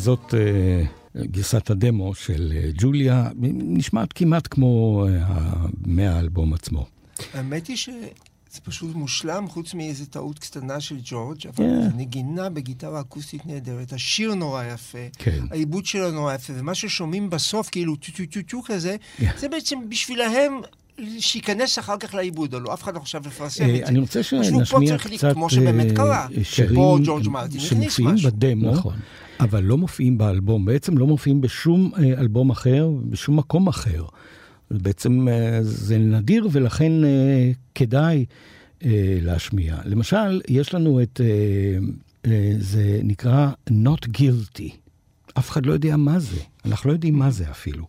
[0.06, 5.24] וזאת אה, גרסת הדמו של אה, ג'וליה, נשמעת כמעט כמו אה,
[5.86, 6.86] מהאלבום עצמו.
[7.34, 11.82] האמת היא שזה פשוט מושלם, חוץ מאיזה טעות קטנה של ג'ורג', אבל כן.
[11.82, 15.44] זה נגינה בגיטרה אקוסטית נהדרת, השיר נורא יפה, כן.
[15.50, 19.30] העיבוד שלו נורא יפה, ומה ששומעים בסוף, כאילו טו-טו-טו-טו כזה, כן.
[19.38, 20.60] זה בעצם בשבילהם
[21.18, 23.86] שייכנס אחר כך לעיבוד, הלוא אף אחד לא חשב לפרסם את זה.
[23.86, 25.36] אני רוצה שנשמיע קצת
[26.44, 27.04] שירים
[27.58, 28.16] שמופיעים.
[28.24, 28.96] בדמו, נכון.
[29.40, 34.04] אבל לא מופיעים באלבום, בעצם לא מופיעים בשום אה, אלבום אחר, בשום מקום אחר.
[34.70, 38.24] בעצם אה, זה נדיר ולכן אה, כדאי
[39.22, 39.76] להשמיע.
[39.84, 41.20] למשל, יש לנו את,
[42.58, 44.70] זה נקרא Not Guilty.
[45.38, 47.86] אף אחד לא יודע מה זה, אנחנו לא יודעים מה זה אפילו.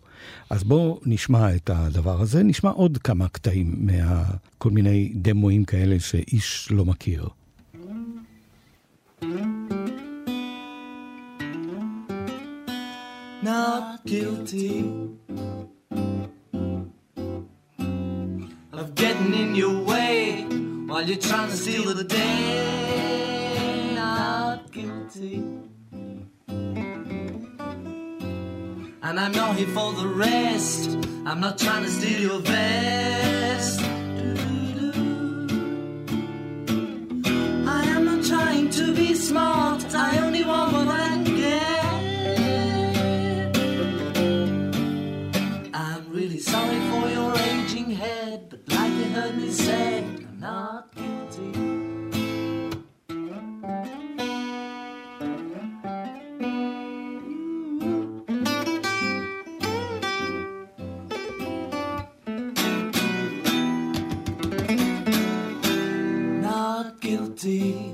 [0.50, 6.68] אז בואו נשמע את הדבר הזה, נשמע עוד כמה קטעים מכל מיני דמואים כאלה שאיש
[6.72, 7.28] לא מכיר.
[13.42, 14.80] Not guilty
[18.74, 20.46] of getting in your way.
[20.88, 23.94] while you're trying to steal the day.
[23.94, 25.44] Not guilty.
[29.04, 30.90] And I'm not here for the rest.
[31.26, 33.82] I'm not trying to steal your vest.
[37.76, 39.84] I am not trying to be smart.
[39.94, 41.07] I only want what I
[49.60, 51.52] I'm not guilty.
[66.42, 67.94] Not guilty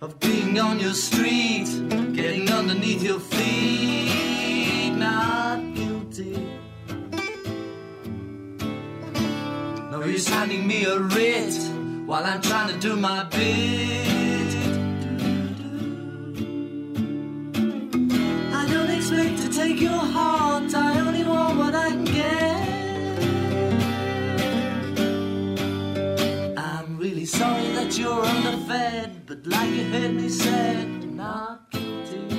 [0.00, 1.66] of being on your street,
[2.14, 4.33] getting underneath your feet.
[10.04, 11.54] No use handing me a writ
[12.04, 14.54] while I'm trying to do my bit.
[18.52, 22.68] I don't expect to take your heart, I only want what I can get.
[26.58, 32.33] I'm really sorry that you're underfed, but like you heard me said, not guilty.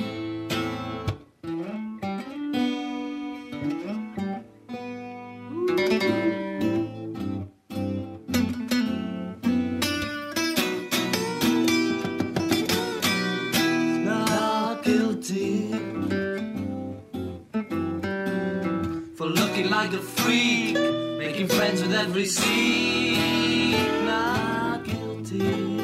[20.36, 20.76] Freak,
[21.18, 23.78] making friends with every seek.
[24.04, 25.78] Not guilty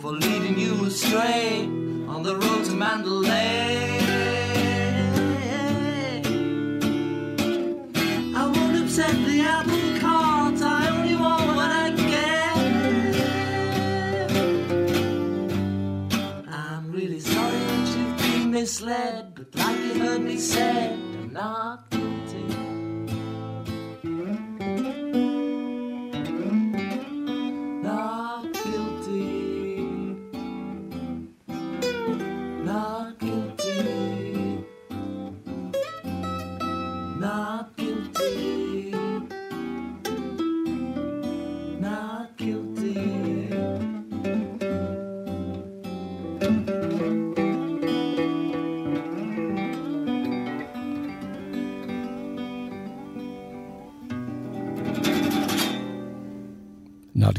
[0.00, 1.68] for leading you astray
[2.12, 3.98] on the road to Mandalay.
[8.40, 10.60] I won't upset the apple cart.
[10.62, 12.56] I only want what I get.
[16.48, 21.03] I'm really sorry that you've been misled, but like you heard me say,
[21.34, 21.93] knock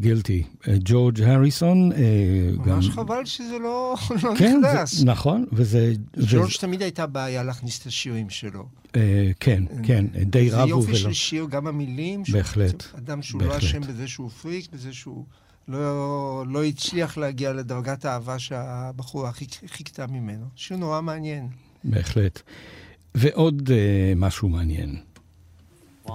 [0.09, 1.97] אה, ג'ורג' הריסון, אה,
[2.65, 2.69] גם...
[2.75, 4.93] ממש חבל שזה לא לא כן, נכנס.
[4.95, 5.93] זה, נכון, וזה...
[6.31, 8.65] ג'ורג' וזה- תמיד הייתה בעיה להכניס את השירים שלו.
[8.95, 10.97] אה, כן, כן, אה, די זה רבו יופי ולא...
[10.97, 12.23] של שיר, גם המילים.
[12.31, 13.63] בהחלט, אדם שהוא לא בהחלט.
[13.63, 15.25] אשם בזה שהוא פריק, בזה שהוא
[15.67, 20.45] לא, לא הצליח להגיע לדרגת האהבה שהבחורה חיכ- חיכתה ממנו.
[20.55, 21.47] שיר נורא מעניין.
[21.83, 22.41] בהחלט.
[23.15, 24.95] ועוד אה, משהו מעניין.
[26.07, 26.11] One,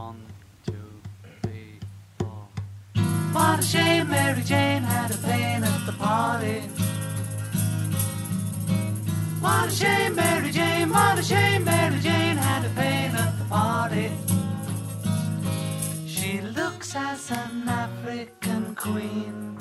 [3.61, 6.61] What a shame Mary Jane had a pain at the party.
[9.43, 13.45] What a shame Mary Jane, what a shame Mary Jane had a pain at the
[13.45, 14.13] party.
[16.07, 19.59] She looks as an African queen.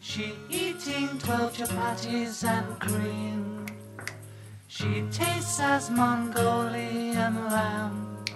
[0.00, 3.64] She eating twelve chapatis and cream.
[4.68, 8.26] She tastes as Mongolian lamb.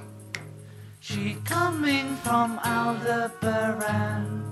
[1.01, 4.44] She coming from Aldebaran.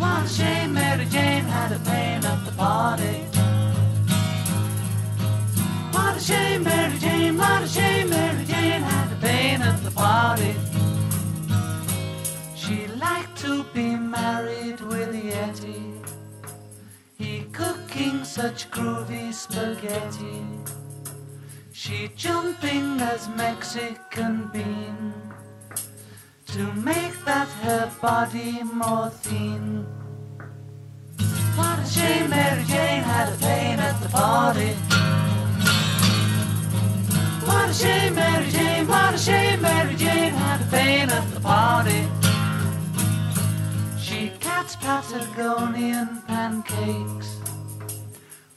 [0.00, 3.24] A shame Mary Jane had a pain at the party.
[5.92, 9.90] What a shame Mary Jane, what a shame Mary Jane had a pain at the
[9.90, 10.54] party.
[12.54, 16.06] She liked to be married with Yeti.
[17.16, 20.44] He cooking such groovy spaghetti.
[21.72, 25.27] She jumping as Mexican bean
[26.52, 29.84] to make that her body more thin.
[31.54, 34.72] What a shame Mary Jane had a pain at the party.
[37.46, 41.40] What a shame Mary Jane, what a shame Mary Jane had a pain at the
[41.40, 42.02] party.
[44.00, 47.40] She cats Patagonian pancakes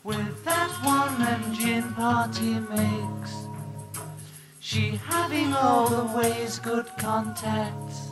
[0.03, 3.50] with that one and gin party makes.
[4.71, 8.11] She having all the ways good contacts.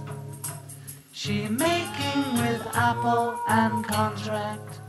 [1.14, 4.82] She making with Apple and contract.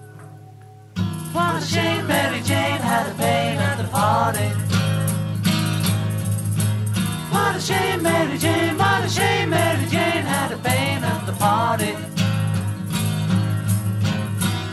[1.31, 4.49] What a shame Mary Jane had a pain at the party.
[7.31, 11.35] What a shame, Mary Jane, what a shame, Mary Jane had a pain at the
[11.35, 11.93] party.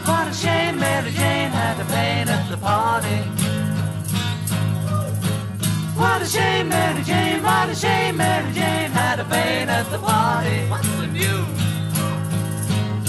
[0.09, 3.36] What a shame, Mary Jane had a pain at the party.
[6.00, 9.98] What a shame, Mary Jane, what a shame, Mary Jane had a pain at the
[9.98, 10.56] party.
[10.72, 11.48] What's the news?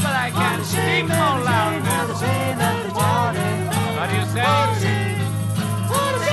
[0.03, 2.26] But I What can't a speak shame, no Mary Jane had a louder.
[2.26, 3.49] pain at the party.
[3.97, 4.43] What do you say?
[4.51, 5.07] What a shame,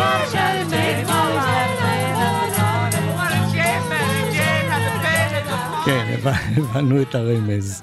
[0.01, 3.01] Mary Jane, what a shame, Mary Jane had a party.
[3.19, 5.85] What a shame, Mary Jane had a pain at the party.
[5.87, 7.83] כן, הבנ- הבנו את הרמז.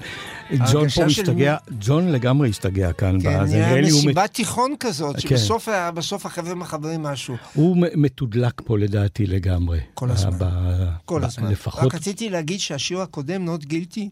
[0.59, 1.35] ג'ון פה ההרגשה של
[1.81, 3.43] ג'ון לגמרי השתגע כאן, כן.
[3.43, 5.37] נראה לי הוא מסיבת תיכון כזאת, כן.
[5.37, 7.37] שבסוף החבר'ה מחברים משהו.
[7.55, 9.81] הוא מתודלק פה לדעתי לגמרי.
[9.95, 10.39] כל הזמן.
[10.39, 11.51] ב- כל ב- הזמן.
[11.51, 14.09] לפחות, רק רציתי להגיד שהשיר הקודם, נוט גילטי,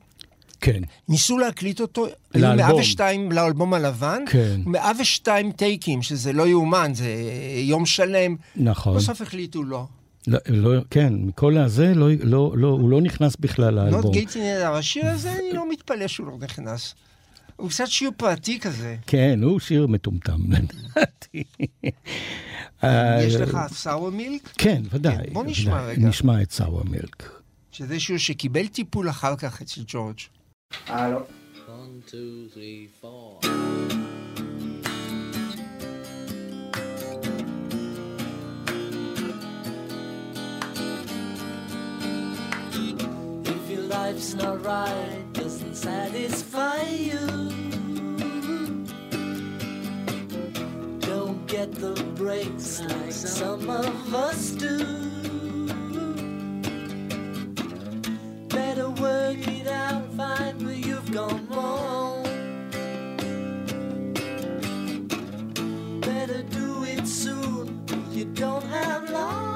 [0.61, 2.67] כן, ניסו להקליט אותו, היו לאלבום.
[2.77, 4.61] 102 לאלבום הלבן, כן.
[4.67, 7.07] 102 טייקים, שזה לא יאומן, זה
[7.65, 8.37] יום שלם.
[8.57, 8.97] נכון.
[8.97, 9.87] בסוף החליטו לא.
[10.27, 14.01] לא, לא, כן, מכל הזה, לא, לא, לא, הוא לא נכנס בכלל לאלבום.
[14.01, 16.95] נוט גייטינל, השיר הזה, אני לא מתפלא שהוא לא נכנס.
[17.57, 18.97] הוא קצת שיר פרטי כזה.
[19.07, 21.45] כן, הוא שיר מטומטם, לדעתי.
[22.85, 24.49] אה, יש לך סאוור מילק?
[24.59, 25.17] כן, ודאי.
[25.17, 26.09] כן, בוא נשמע רגע.
[26.09, 27.41] נשמע את סאוור מילק.
[27.73, 30.19] שזה שיר שקיבל טיפול אחר כך אצל ג'ורג'.
[30.87, 31.19] הלו.
[31.19, 31.27] 1,
[32.07, 32.65] 2, 3,
[33.05, 34.10] 4.
[43.91, 47.27] Life's not right, doesn't satisfy you.
[51.01, 54.79] Don't get the breaks like some of us do.
[58.49, 62.23] Better work it out, find where you've gone wrong.
[66.01, 69.50] Better do it soon, you don't have long.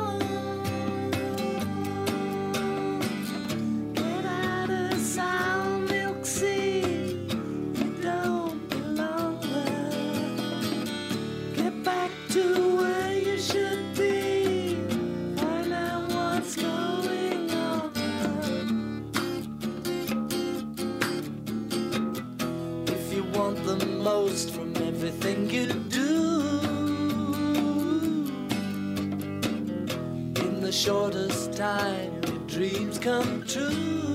[30.84, 34.14] Shortest time, your dreams come true.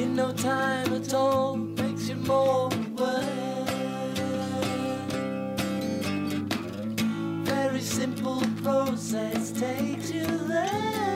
[0.00, 3.64] In no time at all, makes you more aware.
[7.44, 11.09] Very simple process takes you there.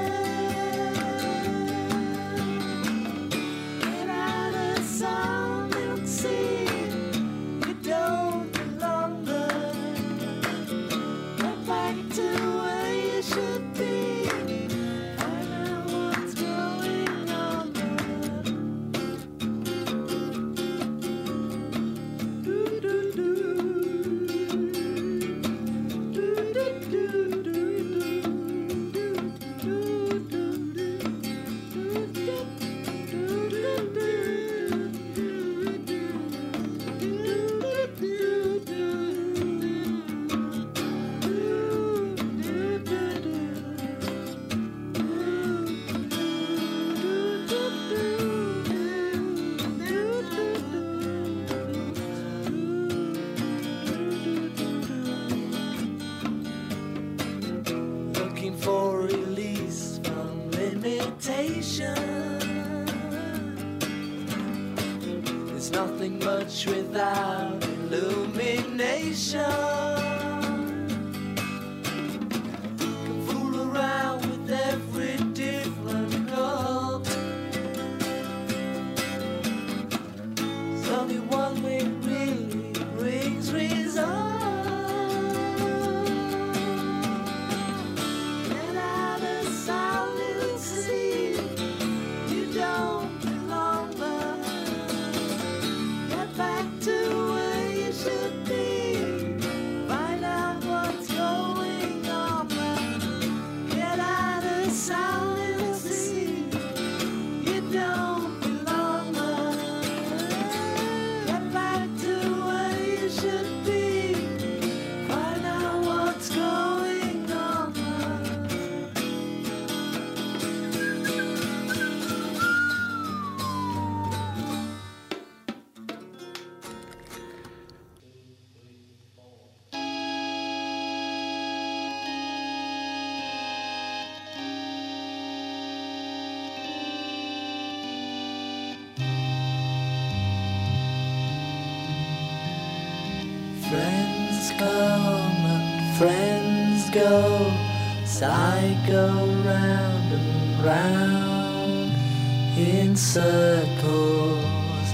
[152.94, 154.86] In circles.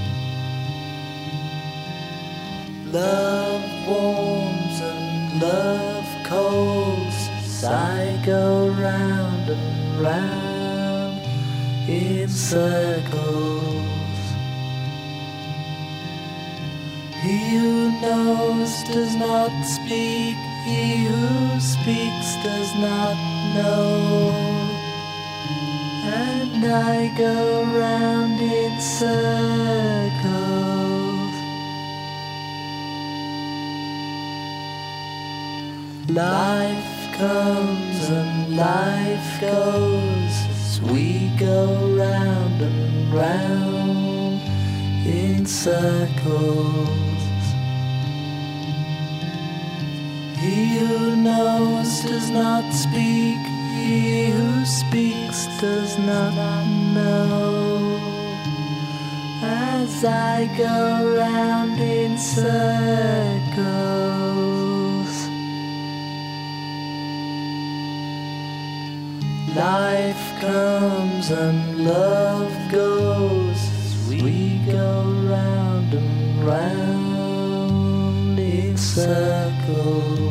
[2.86, 7.18] Love warms and love colds,
[8.24, 11.20] go round and round
[11.88, 14.22] in circles.
[17.22, 23.16] He who knows does not speak, he who speaks does not
[23.54, 24.29] know.
[26.62, 29.14] And I go round in circles.
[36.10, 44.42] Life comes and life goes as we go round and round
[45.06, 46.88] in circles.
[50.36, 53.39] He who knows does not speak,
[56.10, 57.98] not know.
[59.42, 63.70] As I go round in circles.
[69.56, 80.29] Life comes and love goes as we go round and round in circles.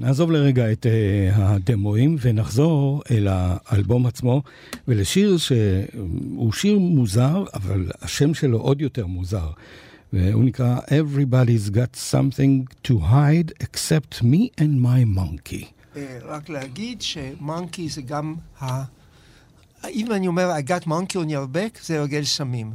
[0.00, 4.42] נעזוב לרגע את uh, הדמואים ונחזור אל האלבום עצמו
[4.88, 9.50] ולשיר שהוא שיר מוזר, אבל השם שלו עוד יותר מוזר.
[10.12, 15.64] והוא נקרא Everybody's got something to hide except me and my monkey.
[15.96, 18.84] אה, רק להגיד שמונקי זה גם ה...
[19.90, 22.72] אם אני אומר I got monkey on your back, זה הרגל סמים.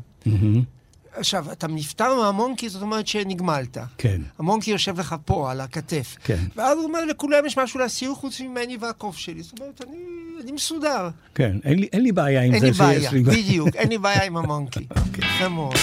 [1.17, 3.77] עכשיו, אתה נפטר מהמונקי, זאת אומרת שנגמלת.
[3.97, 4.21] כן.
[4.39, 6.15] המונקי יושב לך פה, על הכתף.
[6.23, 6.39] כן.
[6.55, 9.43] ואז הוא אומר, לכולם יש משהו להסיר חוץ ממני והקוף שלי.
[9.43, 9.97] זאת אומרת, אני,
[10.43, 11.09] אני מסודר.
[11.35, 13.11] כן, אין לי, אין לי בעיה עם אין זה לי בעיה.
[13.11, 14.87] בדיוק, אין לי בעיה עם המונקי.
[15.17, 15.75] יפה מאוד.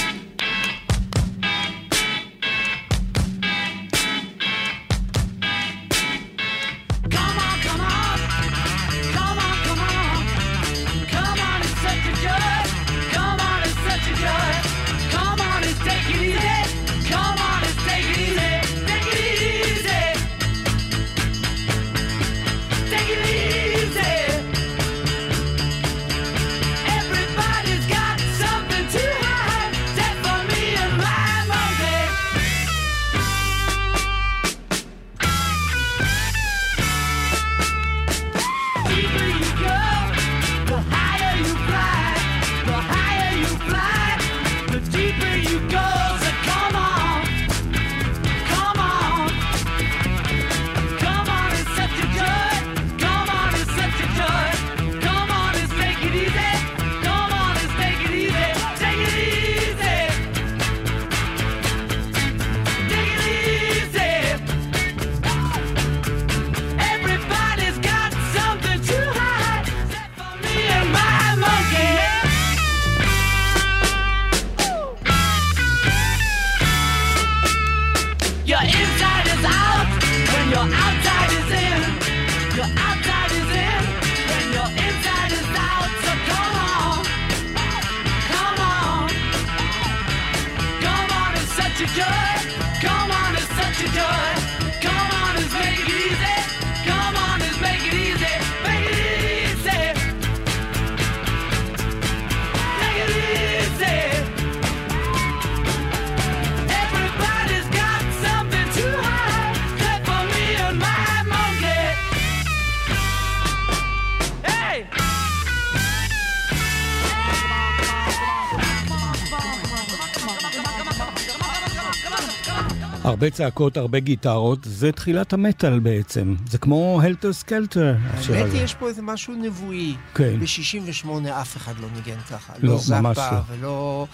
[123.22, 126.34] הרבה צעקות, הרבה גיטרות, זה תחילת המטאל בעצם.
[126.50, 127.94] זה כמו Helter Skelter.
[128.14, 128.52] האמת.
[128.52, 129.94] היא, יש פה איזה משהו נבואי.
[130.14, 130.40] כן.
[130.40, 132.52] ב-68 אף אחד לא ניגן ככה.
[132.62, 133.42] לא, לא ממש זאפה לא.
[133.50, 134.06] ולא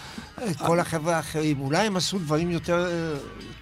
[0.43, 1.61] אה, כל החבר'ה האחרים.
[1.61, 2.87] אולי הם עשו דברים יותר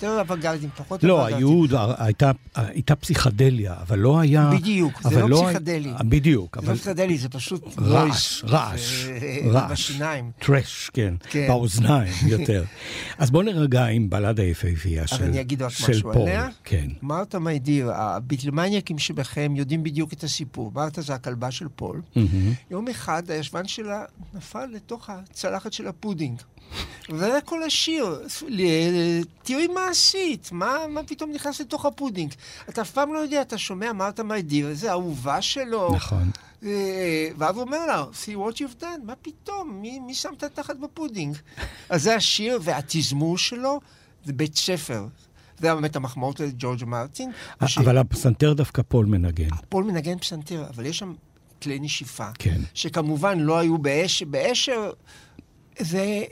[0.04, 1.46] אה, יותר אוונגרדים, פחות לא, אוונגרדים.
[1.46, 4.50] היו, הייתה, הייתה פסיכדליה, אבל לא היה...
[4.54, 5.92] בדיוק, זה אבל לא היה- פסיכדלי.
[6.08, 8.44] בדיוק, זה אבל לא פסיכדלי, זה פשוט רעש.
[8.44, 9.18] רעש, זה-
[9.50, 9.70] רעש.
[9.70, 10.30] בשיניים.
[10.38, 11.44] thrash, כן, כן.
[11.48, 12.64] באוזניים יותר.
[13.18, 16.22] אז בוא נרגע עם בלדה יפהפייה של אבל אני אגיד רק משהו פול.
[16.22, 16.48] עליה.
[16.64, 16.88] כן.
[17.02, 20.72] Martha My Dear, הביטלמניאקים שבכם יודעים בדיוק את הסיפור.
[20.74, 22.02] מרתה זה הכלבה של פול.
[22.70, 24.04] יום אחד הישבן שלה
[24.34, 26.40] נפל לתוך הצלחת של הפודינג.
[27.10, 28.22] וזה כל השיר.
[29.42, 32.32] תראי מה עשית, מה, מה פתאום נכנס לתוך הפודינג?
[32.68, 35.90] אתה אף פעם לא יודע, אתה שומע Martha My Dear, איזה אהובה שלו.
[35.94, 36.30] נכון.
[36.64, 40.42] אה, ואז הוא אומר לה, see what you've done, מה פתאום, מי, מי שם את
[40.42, 41.36] התחת בפודינג?
[41.88, 43.80] אז זה השיר, והתזמור שלו
[44.24, 45.06] זה בית ספר.
[45.58, 47.30] זה באמת המחמאות לג'ורג' מרטין.
[47.66, 49.48] ש- אבל הפסנתר דווקא פול מנגן.
[49.68, 51.14] פול מנגן פסנתר, אבל יש שם
[51.62, 52.28] כלי נשיפה.
[52.38, 52.60] כן.
[52.74, 54.90] שכמובן לא היו באש, באשר
[55.78, 56.24] זה...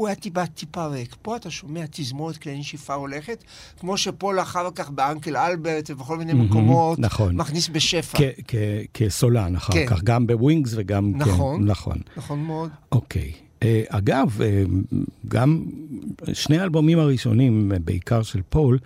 [0.00, 1.16] הוא היה טיפה טיפה ריק.
[1.22, 3.44] פה אתה שומע תזמורת כלי נשיפה הולכת,
[3.80, 7.36] כמו שפול אחר כך ב Uncle Albert ובכל מיני מהמם, מקומות, נכון.
[7.36, 8.18] מכניס בשפע.
[8.94, 9.86] כסולן אחר כן.
[9.86, 11.12] כך, גם בווינגס וגם...
[11.16, 11.60] נכון.
[11.60, 11.98] כן, נכון.
[12.16, 12.70] נכון מאוד.
[12.92, 13.32] אוקיי.
[13.62, 14.62] אה, אגב, אה,
[15.28, 15.64] גם
[16.32, 18.78] שני האלבומים הראשונים, אה, בעיקר של פול,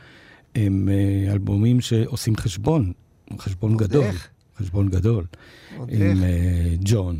[0.54, 2.92] הם אה, אלבומים שעושים חשבון,
[3.38, 4.04] חשבון גדול.
[4.04, 4.28] איך.
[4.58, 5.24] חשבון גדול.
[5.88, 6.22] עם.
[6.24, 7.16] אה, ג'ון,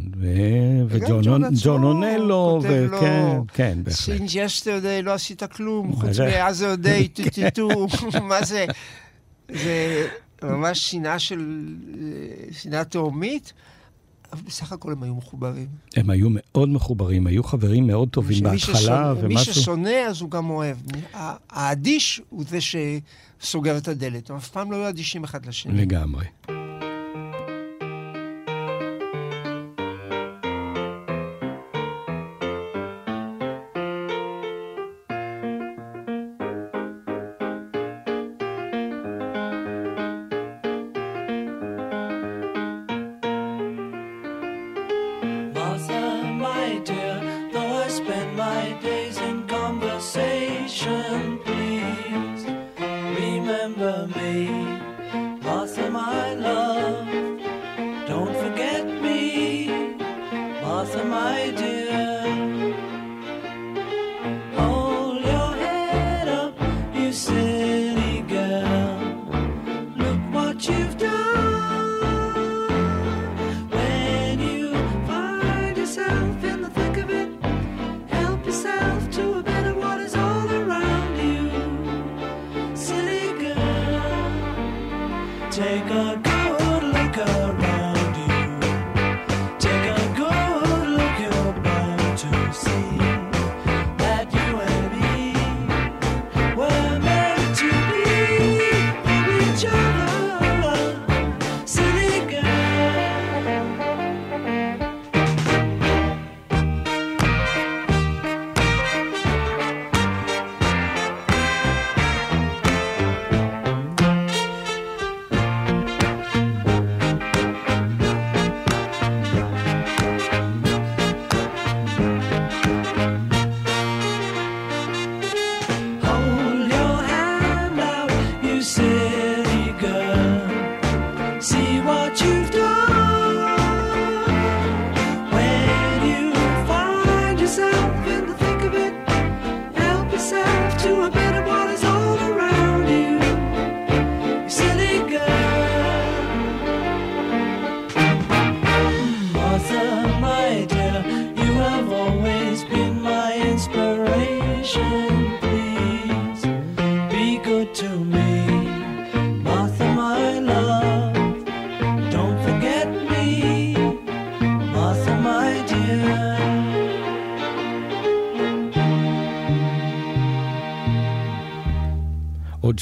[0.89, 3.97] וג'ון כותב לו, וכן, כן, בהחלט.
[4.19, 6.19] סינג' יסטרדי לא עשית כלום, חוץ?
[6.21, 7.87] מ-other day, טו-טו-טו,
[8.23, 8.65] מה זה?
[9.53, 10.07] זה
[10.43, 11.67] ממש שנאה של...
[12.01, 13.53] אה, שנאה תהומית,
[14.33, 15.67] אבל בסך הכל הם היו מחוברים.
[15.97, 19.55] הם היו מאוד מחוברים, היו חברים מאוד טובים בהתחלה, ששונא- מי ומשהו...
[19.55, 20.77] ששונא אז הוא גם אוהב.
[21.51, 24.31] האדיש הוא זה שסוגר את הדלת.
[24.31, 25.81] הם אף פעם לא היו אדישים אחד לשני.
[25.83, 26.25] לגמרי.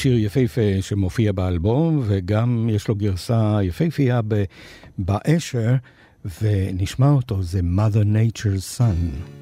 [0.02, 4.20] שיר יפהפה שמופיע באלבום, וגם יש לו גרסה יפהפייה
[4.98, 5.74] באשר,
[6.42, 9.41] ונשמע אותו, זה Mother Nature's Son.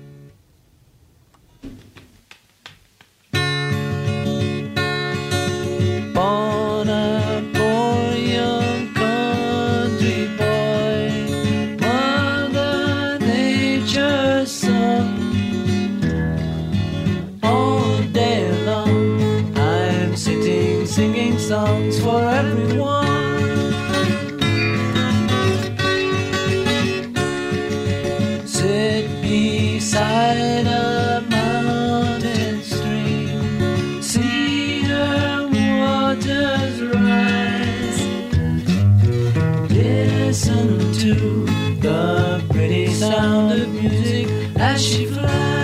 [40.31, 41.15] Listen to
[41.81, 45.60] the pretty sound of music as she flies.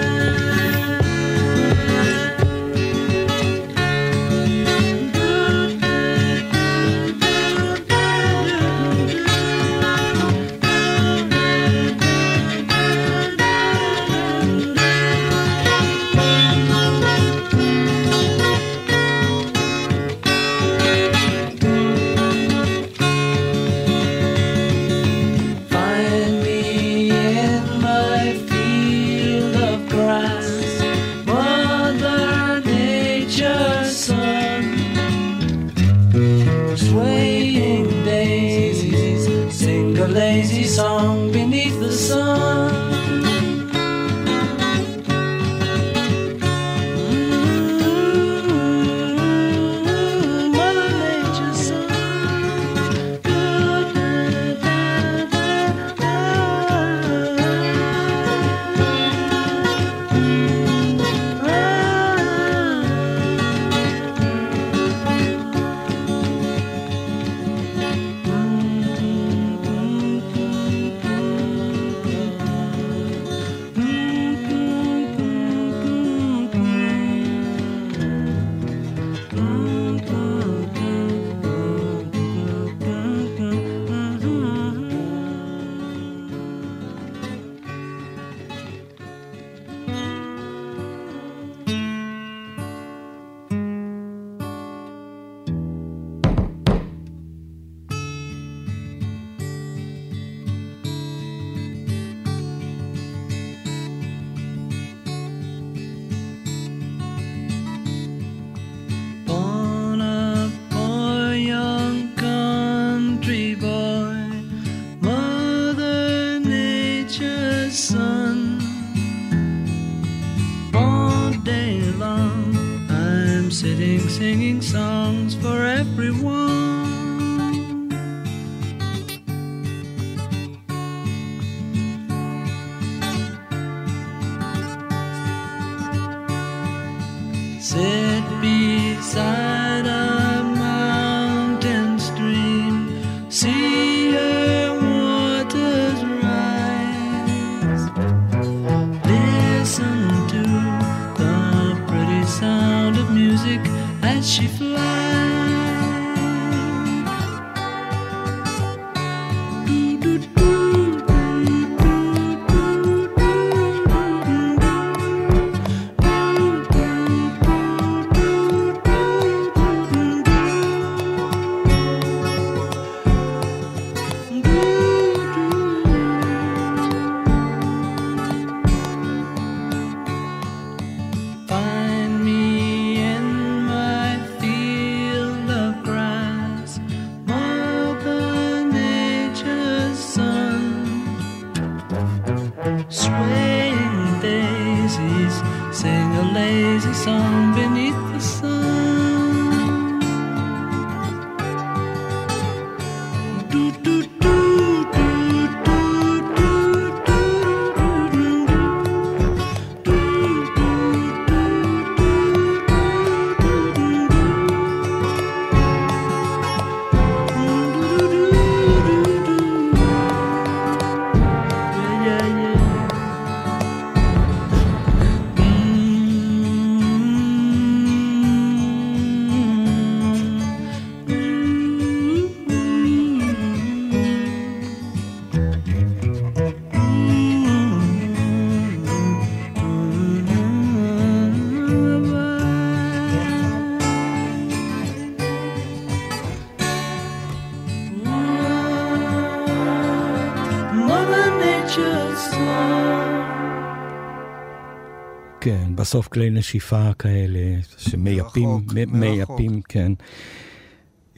[255.96, 259.00] בסוף כלי נשיפה כאלה שמייפים, מרחוק, מ-.
[259.00, 259.92] מייפים, כן.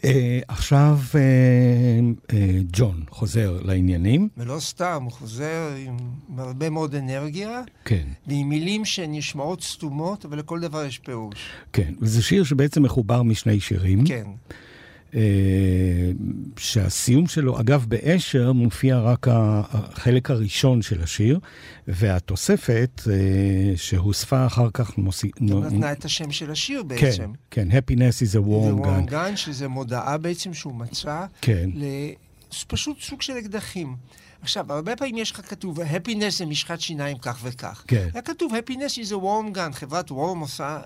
[0.04, 1.20] אה, עכשיו אה,
[2.32, 4.28] אה, ג'ון חוזר לעניינים.
[4.36, 5.96] ולא סתם, הוא חוזר עם
[6.38, 11.50] הרבה מאוד אנרגיה, כן, ועם מילים שנשמעות סתומות, אבל לכל דבר יש פירוש.
[11.72, 11.94] כן.
[12.00, 14.06] וזה שיר שבעצם מחובר משני שירים.
[14.06, 14.26] כן.
[15.14, 15.20] אה,
[16.58, 21.38] שהסיום שלו, אגב, באשר מופיע רק החלק הראשון של השיר,
[21.88, 25.30] והתוספת אה, שהוספה אחר כך מוסיף...
[25.40, 27.32] נתנה את השם של השיר בעצם.
[27.50, 29.10] כן, כן, happiness is a Warm gun.
[29.10, 31.26] Gun, שזה מודעה בעצם שהוא מצא.
[31.40, 31.70] כן.
[31.74, 31.84] ל...
[32.68, 33.96] פשוט סוג של אקדחים.
[34.42, 37.84] עכשיו, הרבה פעמים יש לך כתוב, happiness זה משחת שיניים כך וכך.
[37.86, 38.08] כן.
[38.12, 40.80] היה כתוב, happiness is a warm gun, חברת וורם עושה,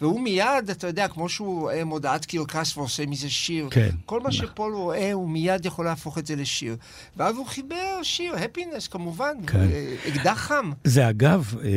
[0.00, 3.90] והוא מיד, אתה יודע, כמו שהוא רואה מודעת קרקס ועושה מזה שיר, כן.
[4.06, 6.76] כל מה שפול רואה, הוא מיד יכול להפוך את זה לשיר.
[7.16, 9.58] ואז הוא חיבר שיר, happiness, כמובן, כן.
[9.72, 10.70] אה, אקדח חם.
[10.84, 11.68] זה אגב אה,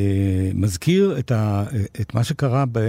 [0.53, 1.63] מזכיר את, ה,
[2.01, 2.79] את מה שקרה ב,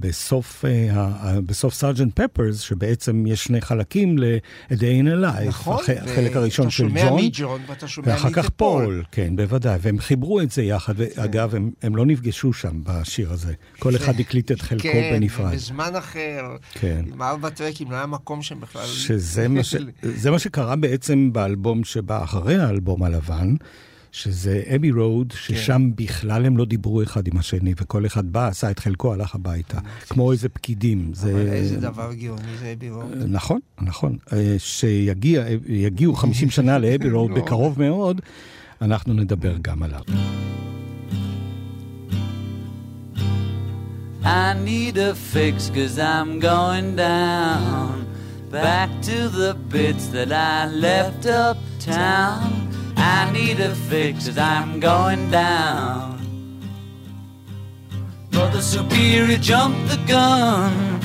[0.00, 5.48] בסוף, אה, ה- בסוף Sergeant Pepper's, שבעצם יש שני חלקים ל-A Day in a Life.
[5.48, 8.50] נכון, הח, החלק הראשון של ואתה שומע ג'ון, מג'ון ואתה שומע ואחר כך.
[8.50, 13.32] פול, כן, בוודאי, והם חיברו את זה יחד, ואגב, הם, הם לא נפגשו שם בשיר
[13.32, 13.52] הזה.
[13.78, 15.54] כל אחד הקליט את חלקו כן, בנפרד.
[15.54, 17.04] בזמן אחר, כן.
[17.12, 18.86] עם ארבע טרקים, לא היה מקום שם בכלל.
[18.86, 19.76] שזה מה, ש...
[20.22, 23.54] זה מה שקרה בעצם באלבום שבא אחרי האלבום הלבן,
[24.12, 28.70] שזה Abbey Road, ששם בכלל הם לא דיברו אחד עם השני, וכל אחד בא, עשה
[28.70, 29.78] את חלקו, הלך הביתה,
[30.08, 31.10] כמו איזה פקידים.
[31.12, 31.32] זה...
[31.32, 33.14] אבל איזה דבר גאוני זה Abbey Road.
[33.26, 34.16] נכון, נכון.
[34.32, 37.36] אה, שיגיעו 50 שנה ל Abbey Road לא.
[37.36, 38.20] בקרוב מאוד,
[38.82, 40.02] אנחנו נדבר גם עליו.
[44.34, 48.04] I need a fix cause I'm going down
[48.50, 52.68] back to the bits that I left uptown.
[52.96, 56.18] I need a fix cause I'm going down.
[58.32, 61.00] Mother Superior jumped the gun.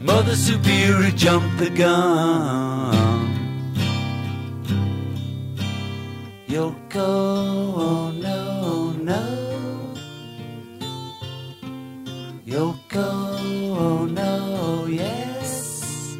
[0.00, 3.28] Mother Superior jumped the gun.
[6.48, 9.47] Yoko, oh no, no.
[12.48, 13.10] Yoko,
[13.76, 16.16] oh no, yes.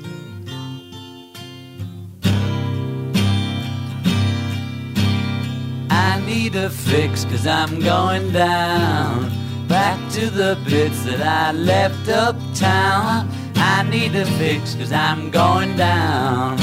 [5.88, 9.30] I need a fix cause I'm going down
[9.68, 13.30] back to the bits that I left uptown.
[13.54, 16.58] I need a fix cause I'm going down.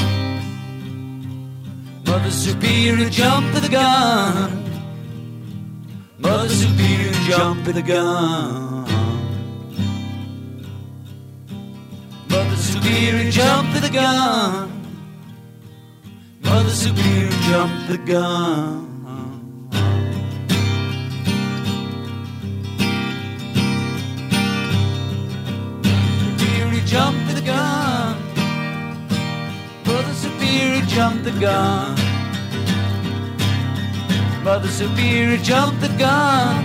[2.06, 4.62] Mother Superior jumped the gun.
[6.18, 8.65] Mother Superior jumped the gun.
[12.76, 14.70] Superior jumped the gun.
[16.42, 18.82] Mother Superior jumped the gun.
[26.28, 28.16] Superior jumped the gun.
[29.86, 31.96] Mother Superior jumped the gun.
[34.44, 36.64] Mother Superior jumped the gun.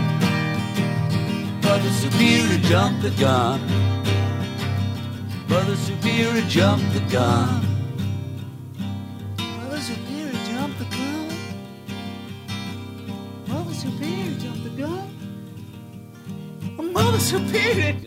[1.63, 3.90] Mother Superior jumped the gun.
[5.52, 7.61] Mother Superior jumped the gun.
[9.57, 11.30] Mother Superior jumped the gun.
[13.49, 15.10] Mother Superior jumped the gun.
[16.94, 17.99] Mother Superior.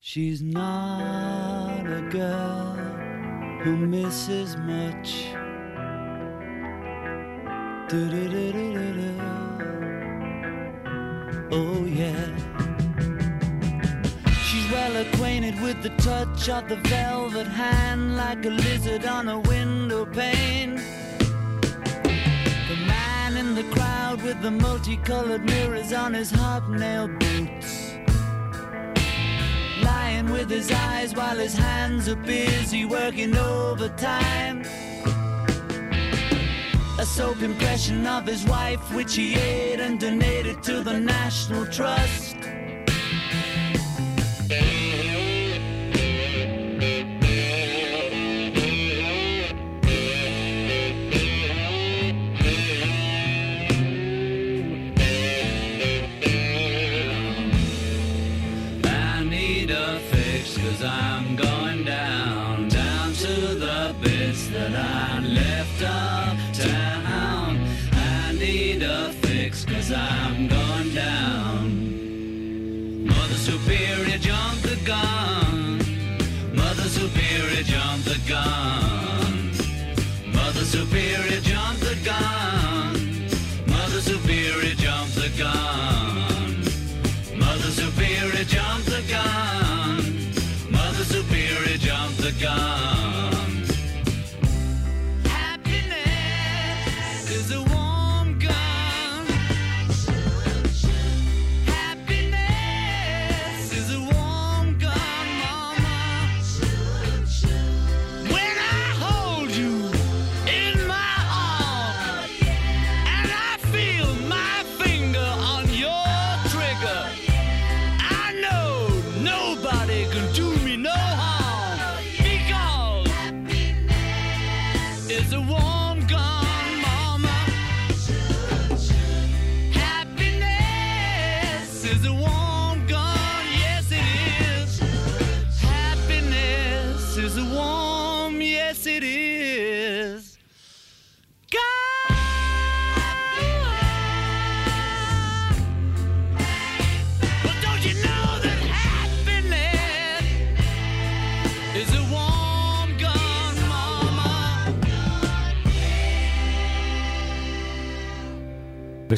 [0.00, 2.74] She's not a girl
[3.62, 5.28] who misses much.
[7.88, 9.20] Du-du-du-du-du-du.
[11.52, 12.89] Oh, yeah.
[15.00, 20.74] Acquainted with the touch of the velvet hand like a lizard on a window pane.
[22.68, 27.94] The man in the crowd with the multicolored mirrors on his hobnail boots.
[29.82, 34.66] Lying with his eyes while his hands are busy working overtime.
[36.98, 42.36] A soap impression of his wife, which he ate and donated to the National Trust.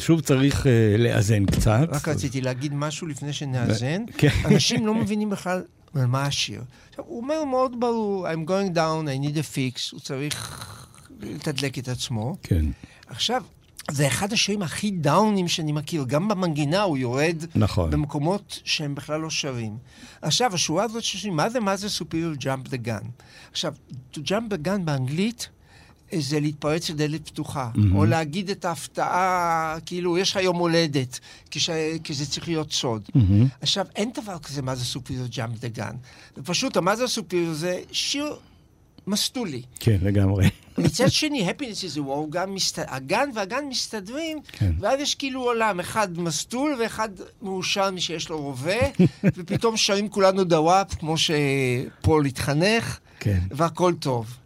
[0.03, 1.87] ושוב צריך אה, לאזן קצת.
[1.89, 4.03] רק רציתי להגיד משהו לפני שנאזן.
[4.17, 4.29] כן.
[4.51, 5.63] אנשים לא מבינים בכלל
[5.95, 6.63] על מה השיר.
[6.89, 10.77] עכשיו, הוא אומר מאוד ברור, I'm going down, I need a fix, הוא צריך
[11.21, 12.35] לתדלק את עצמו.
[12.43, 12.65] כן.
[13.07, 13.43] עכשיו,
[13.91, 16.03] זה אחד השירים הכי דאונים שאני מכיר.
[16.07, 17.89] גם במנגינה הוא יורד נכון.
[17.89, 19.77] במקומות שהם בכלל לא שרים.
[20.21, 23.07] עכשיו, השורה הזאת ששרים, מה זה, מה זה superior jump the gun?
[23.51, 23.73] עכשיו,
[24.13, 25.49] to jump the gun באנגלית,
[26.19, 27.95] זה להתפרץ לדלת פתוחה, מהמם.
[27.95, 31.19] או להגיד את ההפתעה, כאילו, יש לך יום הולדת,
[31.51, 31.69] כש,
[32.03, 33.01] כי זה צריך להיות סוד.
[33.15, 33.47] מהמם.
[33.61, 34.99] עכשיו, אין דבר כזה מה זה
[35.31, 35.95] jump the gun.
[36.35, 38.35] זה פשוט, מה זה superior זה שיר
[39.07, 39.61] מסטולי.
[39.79, 40.49] כן, לגמרי.
[40.77, 42.79] מצד שני, happiness is a war, גם מסת...
[42.87, 44.71] הגן והגן מסתדרים, כן.
[44.79, 47.09] ואז יש כאילו עולם, אחד מסטול ואחד
[47.41, 48.79] מאושר מי שיש לו רובה,
[49.35, 53.39] ופתאום שרים כולנו דוואפ, כמו שפול התחנך, כן.
[53.51, 54.37] והכל טוב.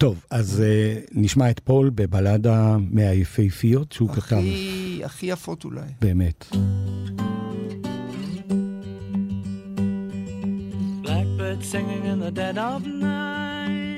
[0.00, 4.36] טוב, אז אה, נשמע את פול בבלדה מהיפהפיות שהוא כתב.
[4.36, 5.80] הכי, הכי יפות אולי.
[6.00, 6.46] באמת.
[11.02, 13.90] Blackbird singing in the dead of night.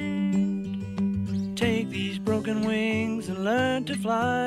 [1.56, 4.44] Take these broken wings and learn to fly.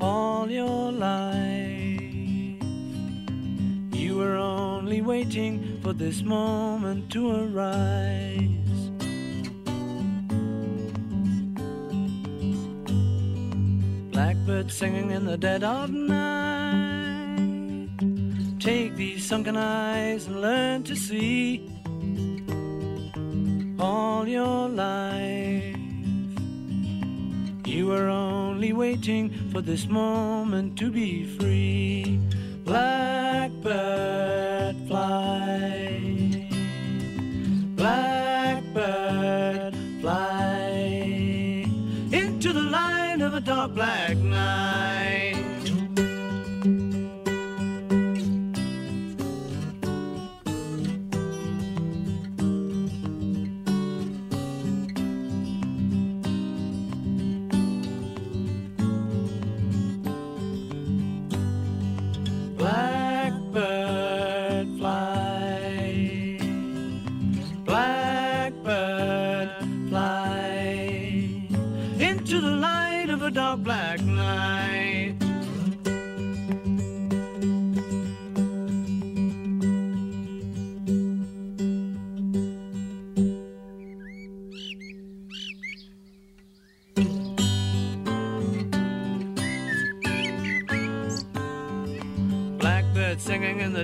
[0.00, 2.58] All your life,
[4.02, 8.63] you were only waiting for this moment to arise.
[14.14, 17.90] Blackbird singing in the dead of night.
[18.60, 21.68] Take these sunken eyes and learn to see
[23.80, 25.76] all your life.
[27.66, 32.20] You were only waiting for this moment to be free.
[32.62, 33.56] Blackbird
[34.86, 36.48] fly.
[37.74, 40.53] Blackbird fly
[43.24, 45.33] of a dark black night.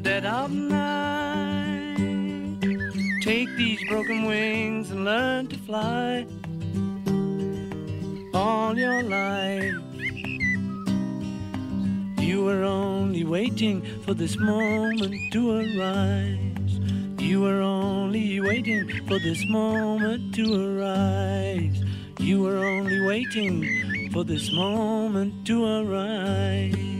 [0.01, 1.97] Dead of night.
[3.23, 6.27] Take these broken wings and learn to fly
[8.33, 9.75] all your life.
[12.19, 16.81] You were only waiting for this moment to arise.
[17.19, 21.83] You were only waiting for this moment to arise.
[22.19, 27.00] You were only waiting for this moment to arise.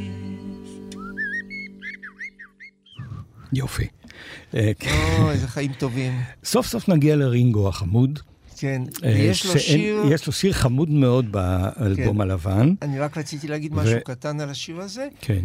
[3.53, 3.87] יופי.
[4.55, 4.73] אה,
[5.19, 6.13] אוי, איזה חיים טובים.
[6.45, 8.19] סוף סוף נגיע לרינגו החמוד.
[8.57, 10.03] כן, אה, ויש לו שיר...
[10.11, 12.21] יש לו שיר חמוד מאוד באלבום כן.
[12.21, 12.75] הלבן.
[12.83, 15.09] אני רק רציתי להגיד ו- משהו קטן על השיר הזה.
[15.21, 15.45] כן.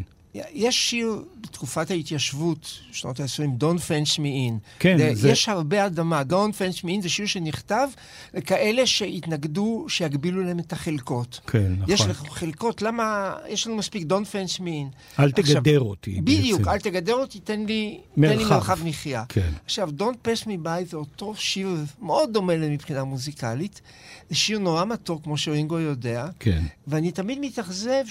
[0.54, 4.20] יש שיר בתקופת ההתיישבות, שנות ה-20, Don't Fence Me
[4.52, 4.54] In.
[4.80, 5.12] כן, זה...
[5.16, 6.22] זה- יש הרבה אדמה.
[6.30, 7.88] Don't Fence Me In זה שיר שנכתב
[8.34, 11.40] לכאלה שהתנגדו שיגבילו להם את החלקות.
[11.48, 11.94] כן, נכון.
[11.94, 13.36] יש לך חלקות, למה...
[13.48, 15.20] יש לנו מספיק Don't Fence Me In.
[15.20, 16.72] אל עכשיו, תגדר אותי בדיוק, בעצם.
[16.72, 18.54] אל תגדר אותי, תן לי תן לי מרחב.
[18.56, 19.24] מרחב מחיה.
[19.30, 19.52] כן.
[19.66, 21.70] עכשיו, Don't Pass Me By זה אותו שיר
[22.02, 23.82] מאוד דומה מבחינה מוזיקלית.
[24.30, 26.28] זה שיר נורא מתוק, כמו שרינגו יודע.
[26.40, 26.64] כן.
[26.88, 28.04] ואני תמיד מתאכזב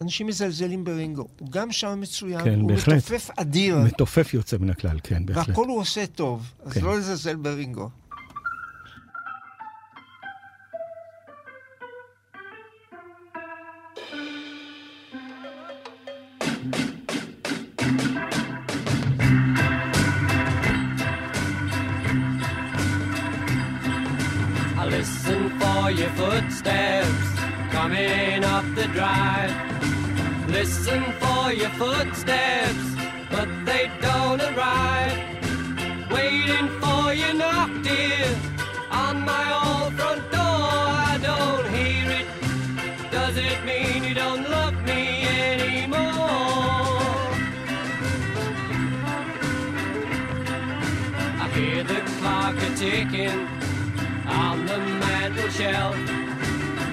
[0.00, 1.26] שאנשים מזלזלים ברינגו.
[1.40, 2.94] הוא גם שם מצוין, כן, הוא בהחלט.
[2.94, 5.48] מתופף אדיר, מתופף יוצא מן הכלל, כן, בהחלט.
[5.48, 6.80] והכל הוא עושה טוב, אז כן.
[6.80, 7.88] לא לזלזל ברינגו.
[24.80, 27.28] I listen for your footsteps
[27.72, 29.77] coming up the drive.
[30.48, 32.86] Listen for your footsteps,
[33.30, 35.18] but they don't arrive.
[36.10, 38.26] Waiting for your knock, dear,
[38.90, 40.40] on my old front door.
[41.12, 42.26] I don't hear it.
[43.10, 45.98] Does it mean you don't love me anymore?
[51.42, 53.48] I hear the clock a ticking
[54.26, 55.96] on the mantel shelf.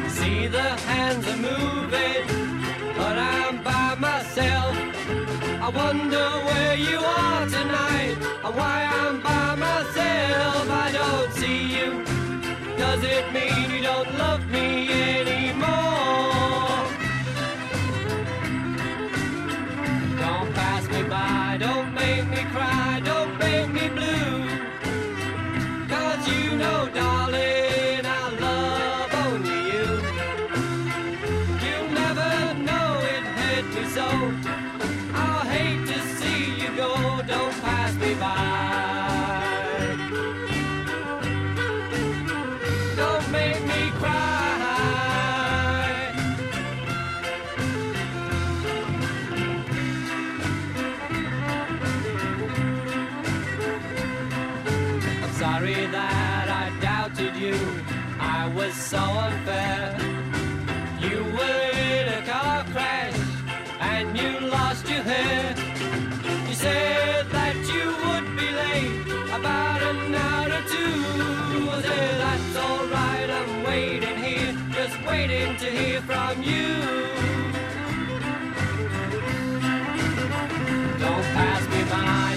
[0.10, 2.55] see the hands are moving,
[2.96, 4.76] but I'm by myself.
[5.66, 10.70] I wonder where you are tonight, and why I'm by myself.
[10.86, 11.90] I don't see you.
[12.78, 14.68] Does it mean you don't love me
[15.20, 15.68] anymore?
[20.24, 21.95] Don't pass me by, don't
[75.76, 76.68] hear from you.
[81.00, 82.35] Don't pass me by,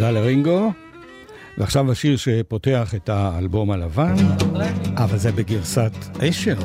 [0.00, 0.72] תודה לרינגו.
[1.58, 4.14] ועכשיו השיר שפותח את האלבום הלבן,
[4.96, 5.92] אבל זה בגרסת
[6.28, 6.56] אשר.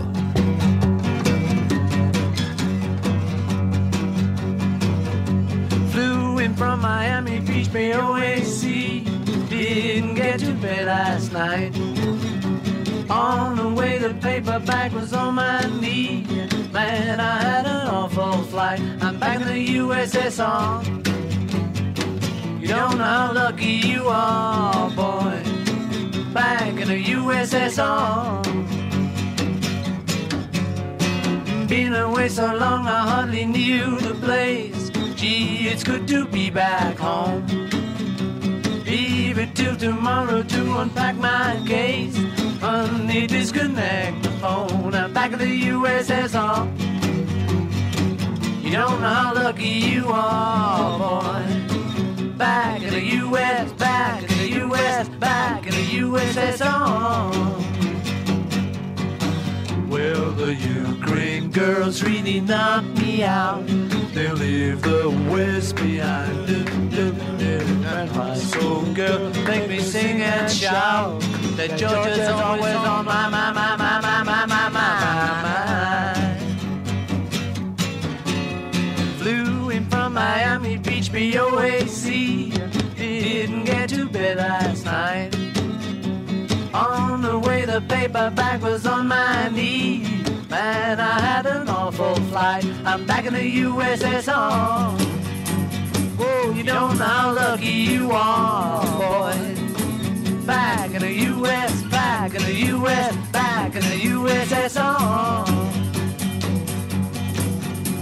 [6.57, 8.61] From Miami Beach, BOAC.
[9.49, 11.71] Didn't get to bed last night.
[13.09, 16.23] On the way, the paperback was on my knee.
[16.75, 18.79] Man, I had an awful flight.
[19.05, 21.05] I'm back in the USSR.
[22.65, 25.39] You don't know how lucky you are, boy.
[26.33, 28.41] Back in the USSR.
[31.69, 34.89] Been away so long, I hardly knew the place.
[35.15, 37.45] Gee, it's good to be back home.
[38.83, 42.17] Leave it till tomorrow to unpack my case.
[42.61, 44.95] Honey, disconnect the phone.
[44.95, 46.65] I'm back in the USSR.
[48.63, 51.64] You don't know how lucky you are, boy.
[52.37, 57.31] Back in the US, back in the US, back in the USSR.
[59.89, 63.65] Well, the Ukraine girls really knocked me out.
[64.13, 66.49] They leave the West behind.
[67.95, 71.21] And my soul girl make me sing and shout.
[71.55, 74.89] That Georgia's always on my, my, my, my, my, my, my, my,
[75.45, 75.65] my.
[79.19, 82.14] Flew in from Miami Beach, BOAC.
[84.34, 85.35] Last night.
[86.73, 90.03] On the way, the paperback was on my knee.
[90.49, 92.65] Man, I had an awful flight.
[92.85, 94.99] I'm back in the USSR.
[96.18, 99.38] Whoa, you don't know how lucky you are, boy.
[100.45, 105.47] Back in the US, back in the US, back in the USSR.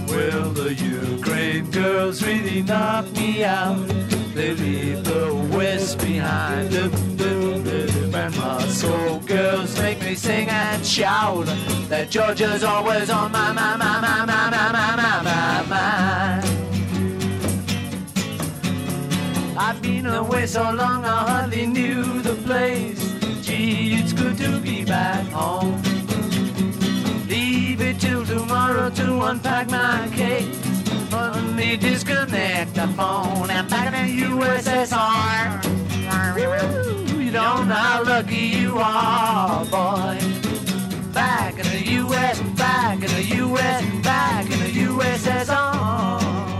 [0.08, 4.13] Well, the Ukraine girls really knocked me out.
[4.34, 6.74] They leave the West behind.
[6.74, 11.46] and Moscow girls make me sing and shout
[11.88, 16.64] that Georgia's always on my, my, my, my, my, my, my, my, my mind.
[19.56, 23.02] I've been away so long I hardly knew the place.
[23.40, 25.80] Gee, it's good to be back home.
[27.28, 30.73] Leave it till tomorrow to unpack my case.
[31.10, 35.64] Let me disconnect the phone and back in the USSR.
[37.18, 40.18] You don't know how lucky you are, boy.
[41.12, 46.53] Back in the US, back in the US, back in the USSR.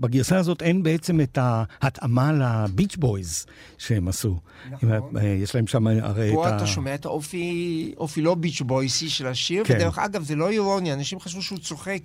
[0.00, 3.46] בגרסה הזאת אין בעצם את ההתאמה לביץ' בויז
[3.78, 4.38] שהם עשו.
[4.70, 5.16] נכון.
[5.16, 6.56] אה, יש להם שם הרי את פה ה...
[6.56, 9.74] אתה שומע את האופי, אופי לא ביץ' בויסי של השיר, כן.
[9.74, 12.00] ודרך אגב, זה לא אירוני, אנשים חשבו שהוא צוחק.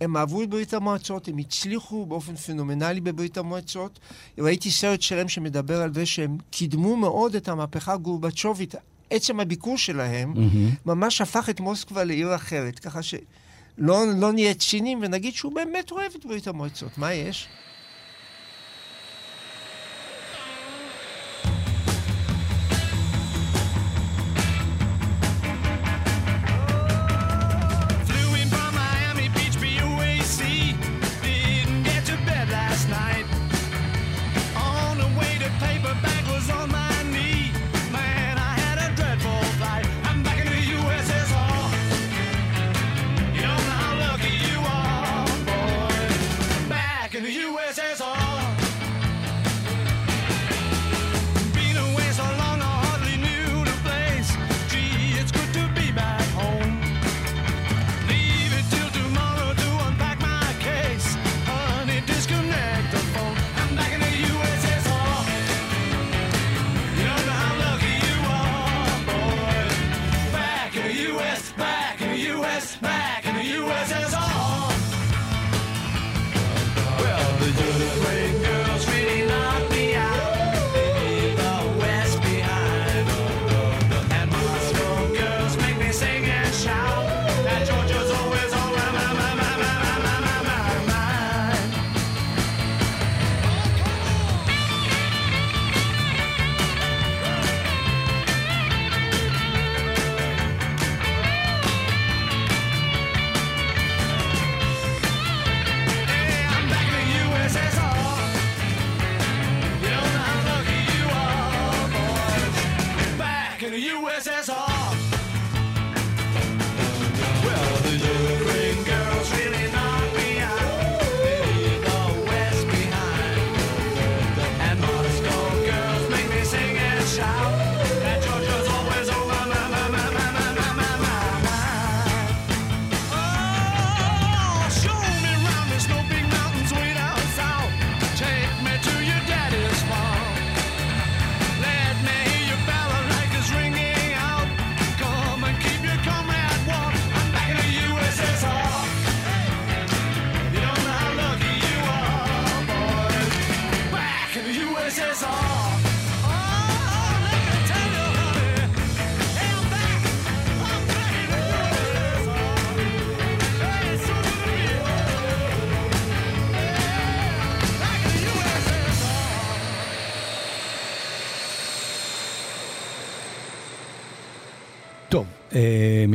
[0.00, 3.98] הם אהבו את ברית המועצות, הם הצליחו באופן פנומנלי בברית המועצות.
[4.38, 8.74] ראיתי סרט שלם שמדבר על זה שהם קידמו מאוד את המהפכה הגורבצ'ובית.
[9.10, 10.70] עצם הביקור שלהם מהמם.
[10.86, 13.20] ממש הפך את מוסקבה לעיר אחרת, ככה שלא
[13.80, 16.98] לא נהיה ציניים ונגיד שהוא באמת אוהב את ברית המועצות.
[16.98, 17.48] מה יש?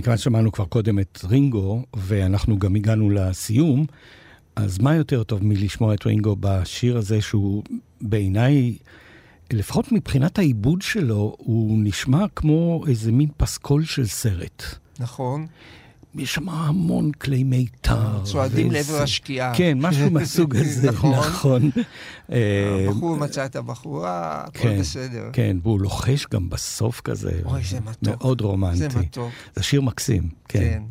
[0.06, 3.86] מכיוון ששמענו כבר קודם את רינגו, ואנחנו גם הגענו לסיום,
[4.56, 7.64] אז מה יותר טוב מלשמוע את רינגו בשיר הזה, שהוא
[8.02, 8.78] בעיניי,
[9.54, 14.64] לפחות מבחינת העיבוד שלו, הוא נשמע כמו איזה מין פסקול של סרט.
[15.00, 15.48] נכון.
[16.18, 18.24] יש שם המון כלי מיתר.
[18.24, 19.56] צועדים לעבר השקיעה.
[19.56, 21.12] כן, משהו מהסוג הזה, נכון.
[21.12, 21.70] נכון.
[22.32, 25.30] אה, הבחור מצא את הבחורה, הכל כן, בסדר.
[25.34, 27.32] כן, והוא לוחש גם בסוף כזה.
[27.46, 28.04] אוי, זה מתוק.
[28.04, 28.78] מאוד רומנטי.
[28.78, 29.32] זה מתוק.
[29.56, 30.60] זה שיר מקסים, כן.
[30.60, 30.82] כן.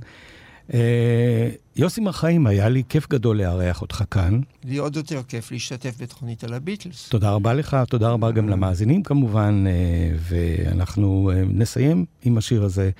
[0.74, 4.40] אה, יוסי מרחיים, היה לי כיף גדול לארח אותך כאן.
[4.64, 7.08] לי עוד יותר כיף להשתתף בתוכנית על הביטלס.
[7.08, 12.90] תודה רבה לך, תודה רבה גם למאזינים כמובן, אה, ואנחנו אה, נסיים עם השיר הזה,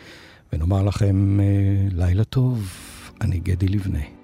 [0.53, 1.45] ונאמר לכם אה,
[1.93, 2.69] לילה טוב,
[3.21, 4.24] אני גדי לבנה.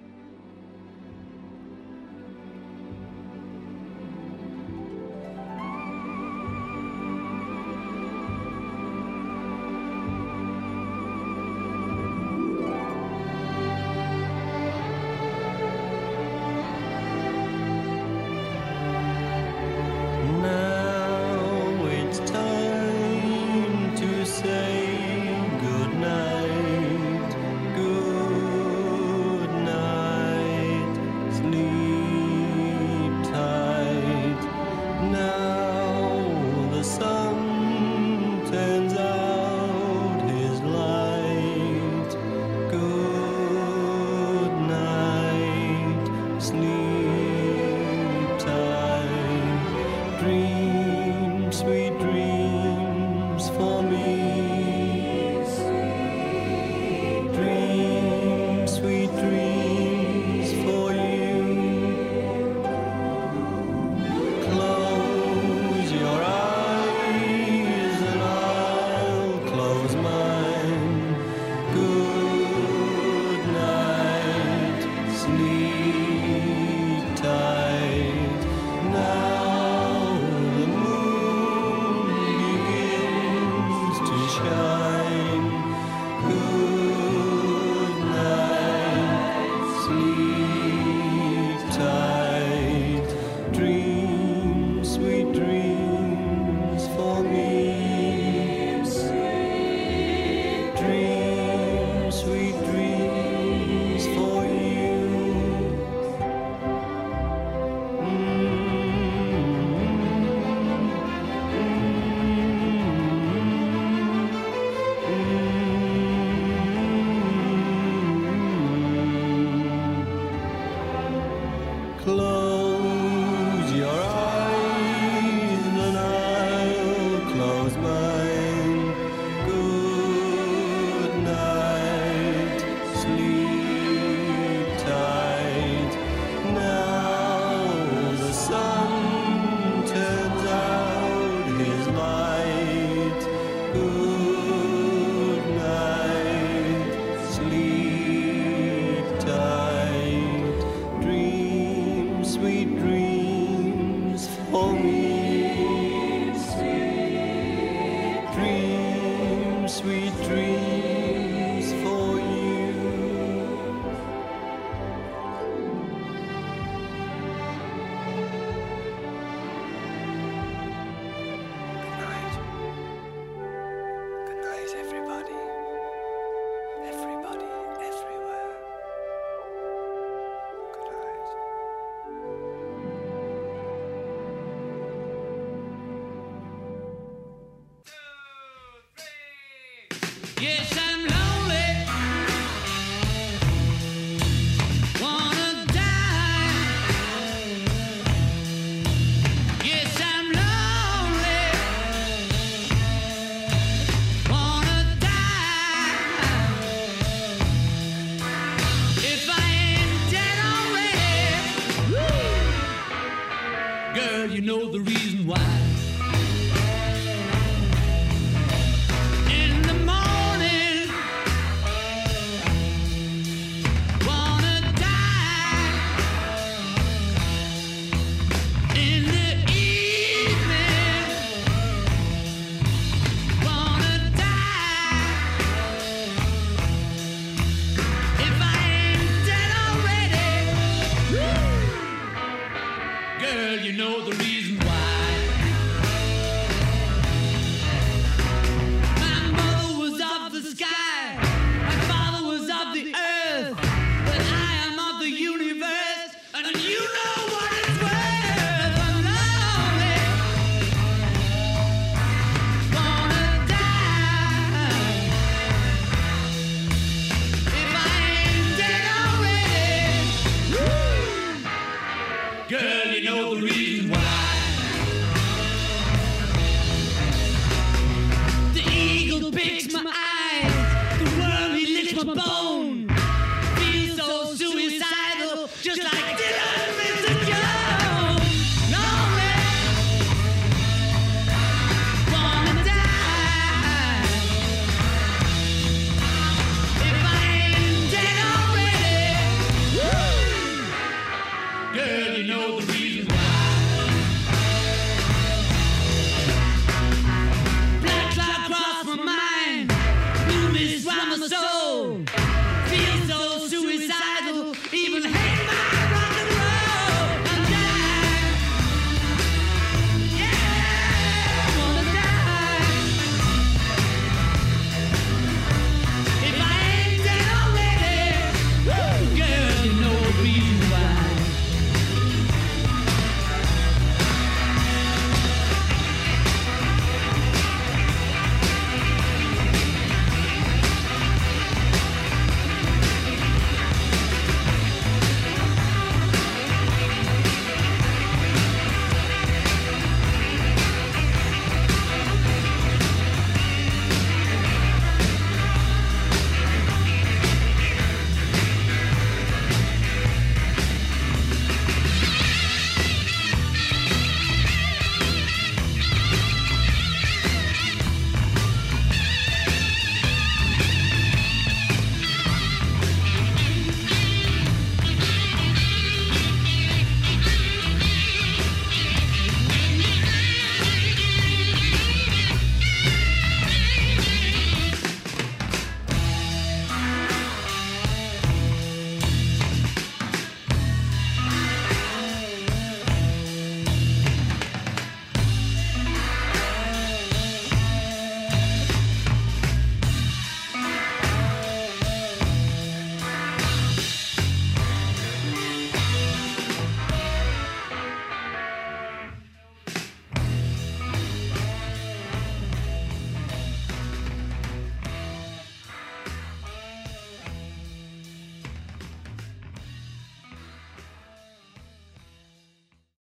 [214.73, 215.10] The reason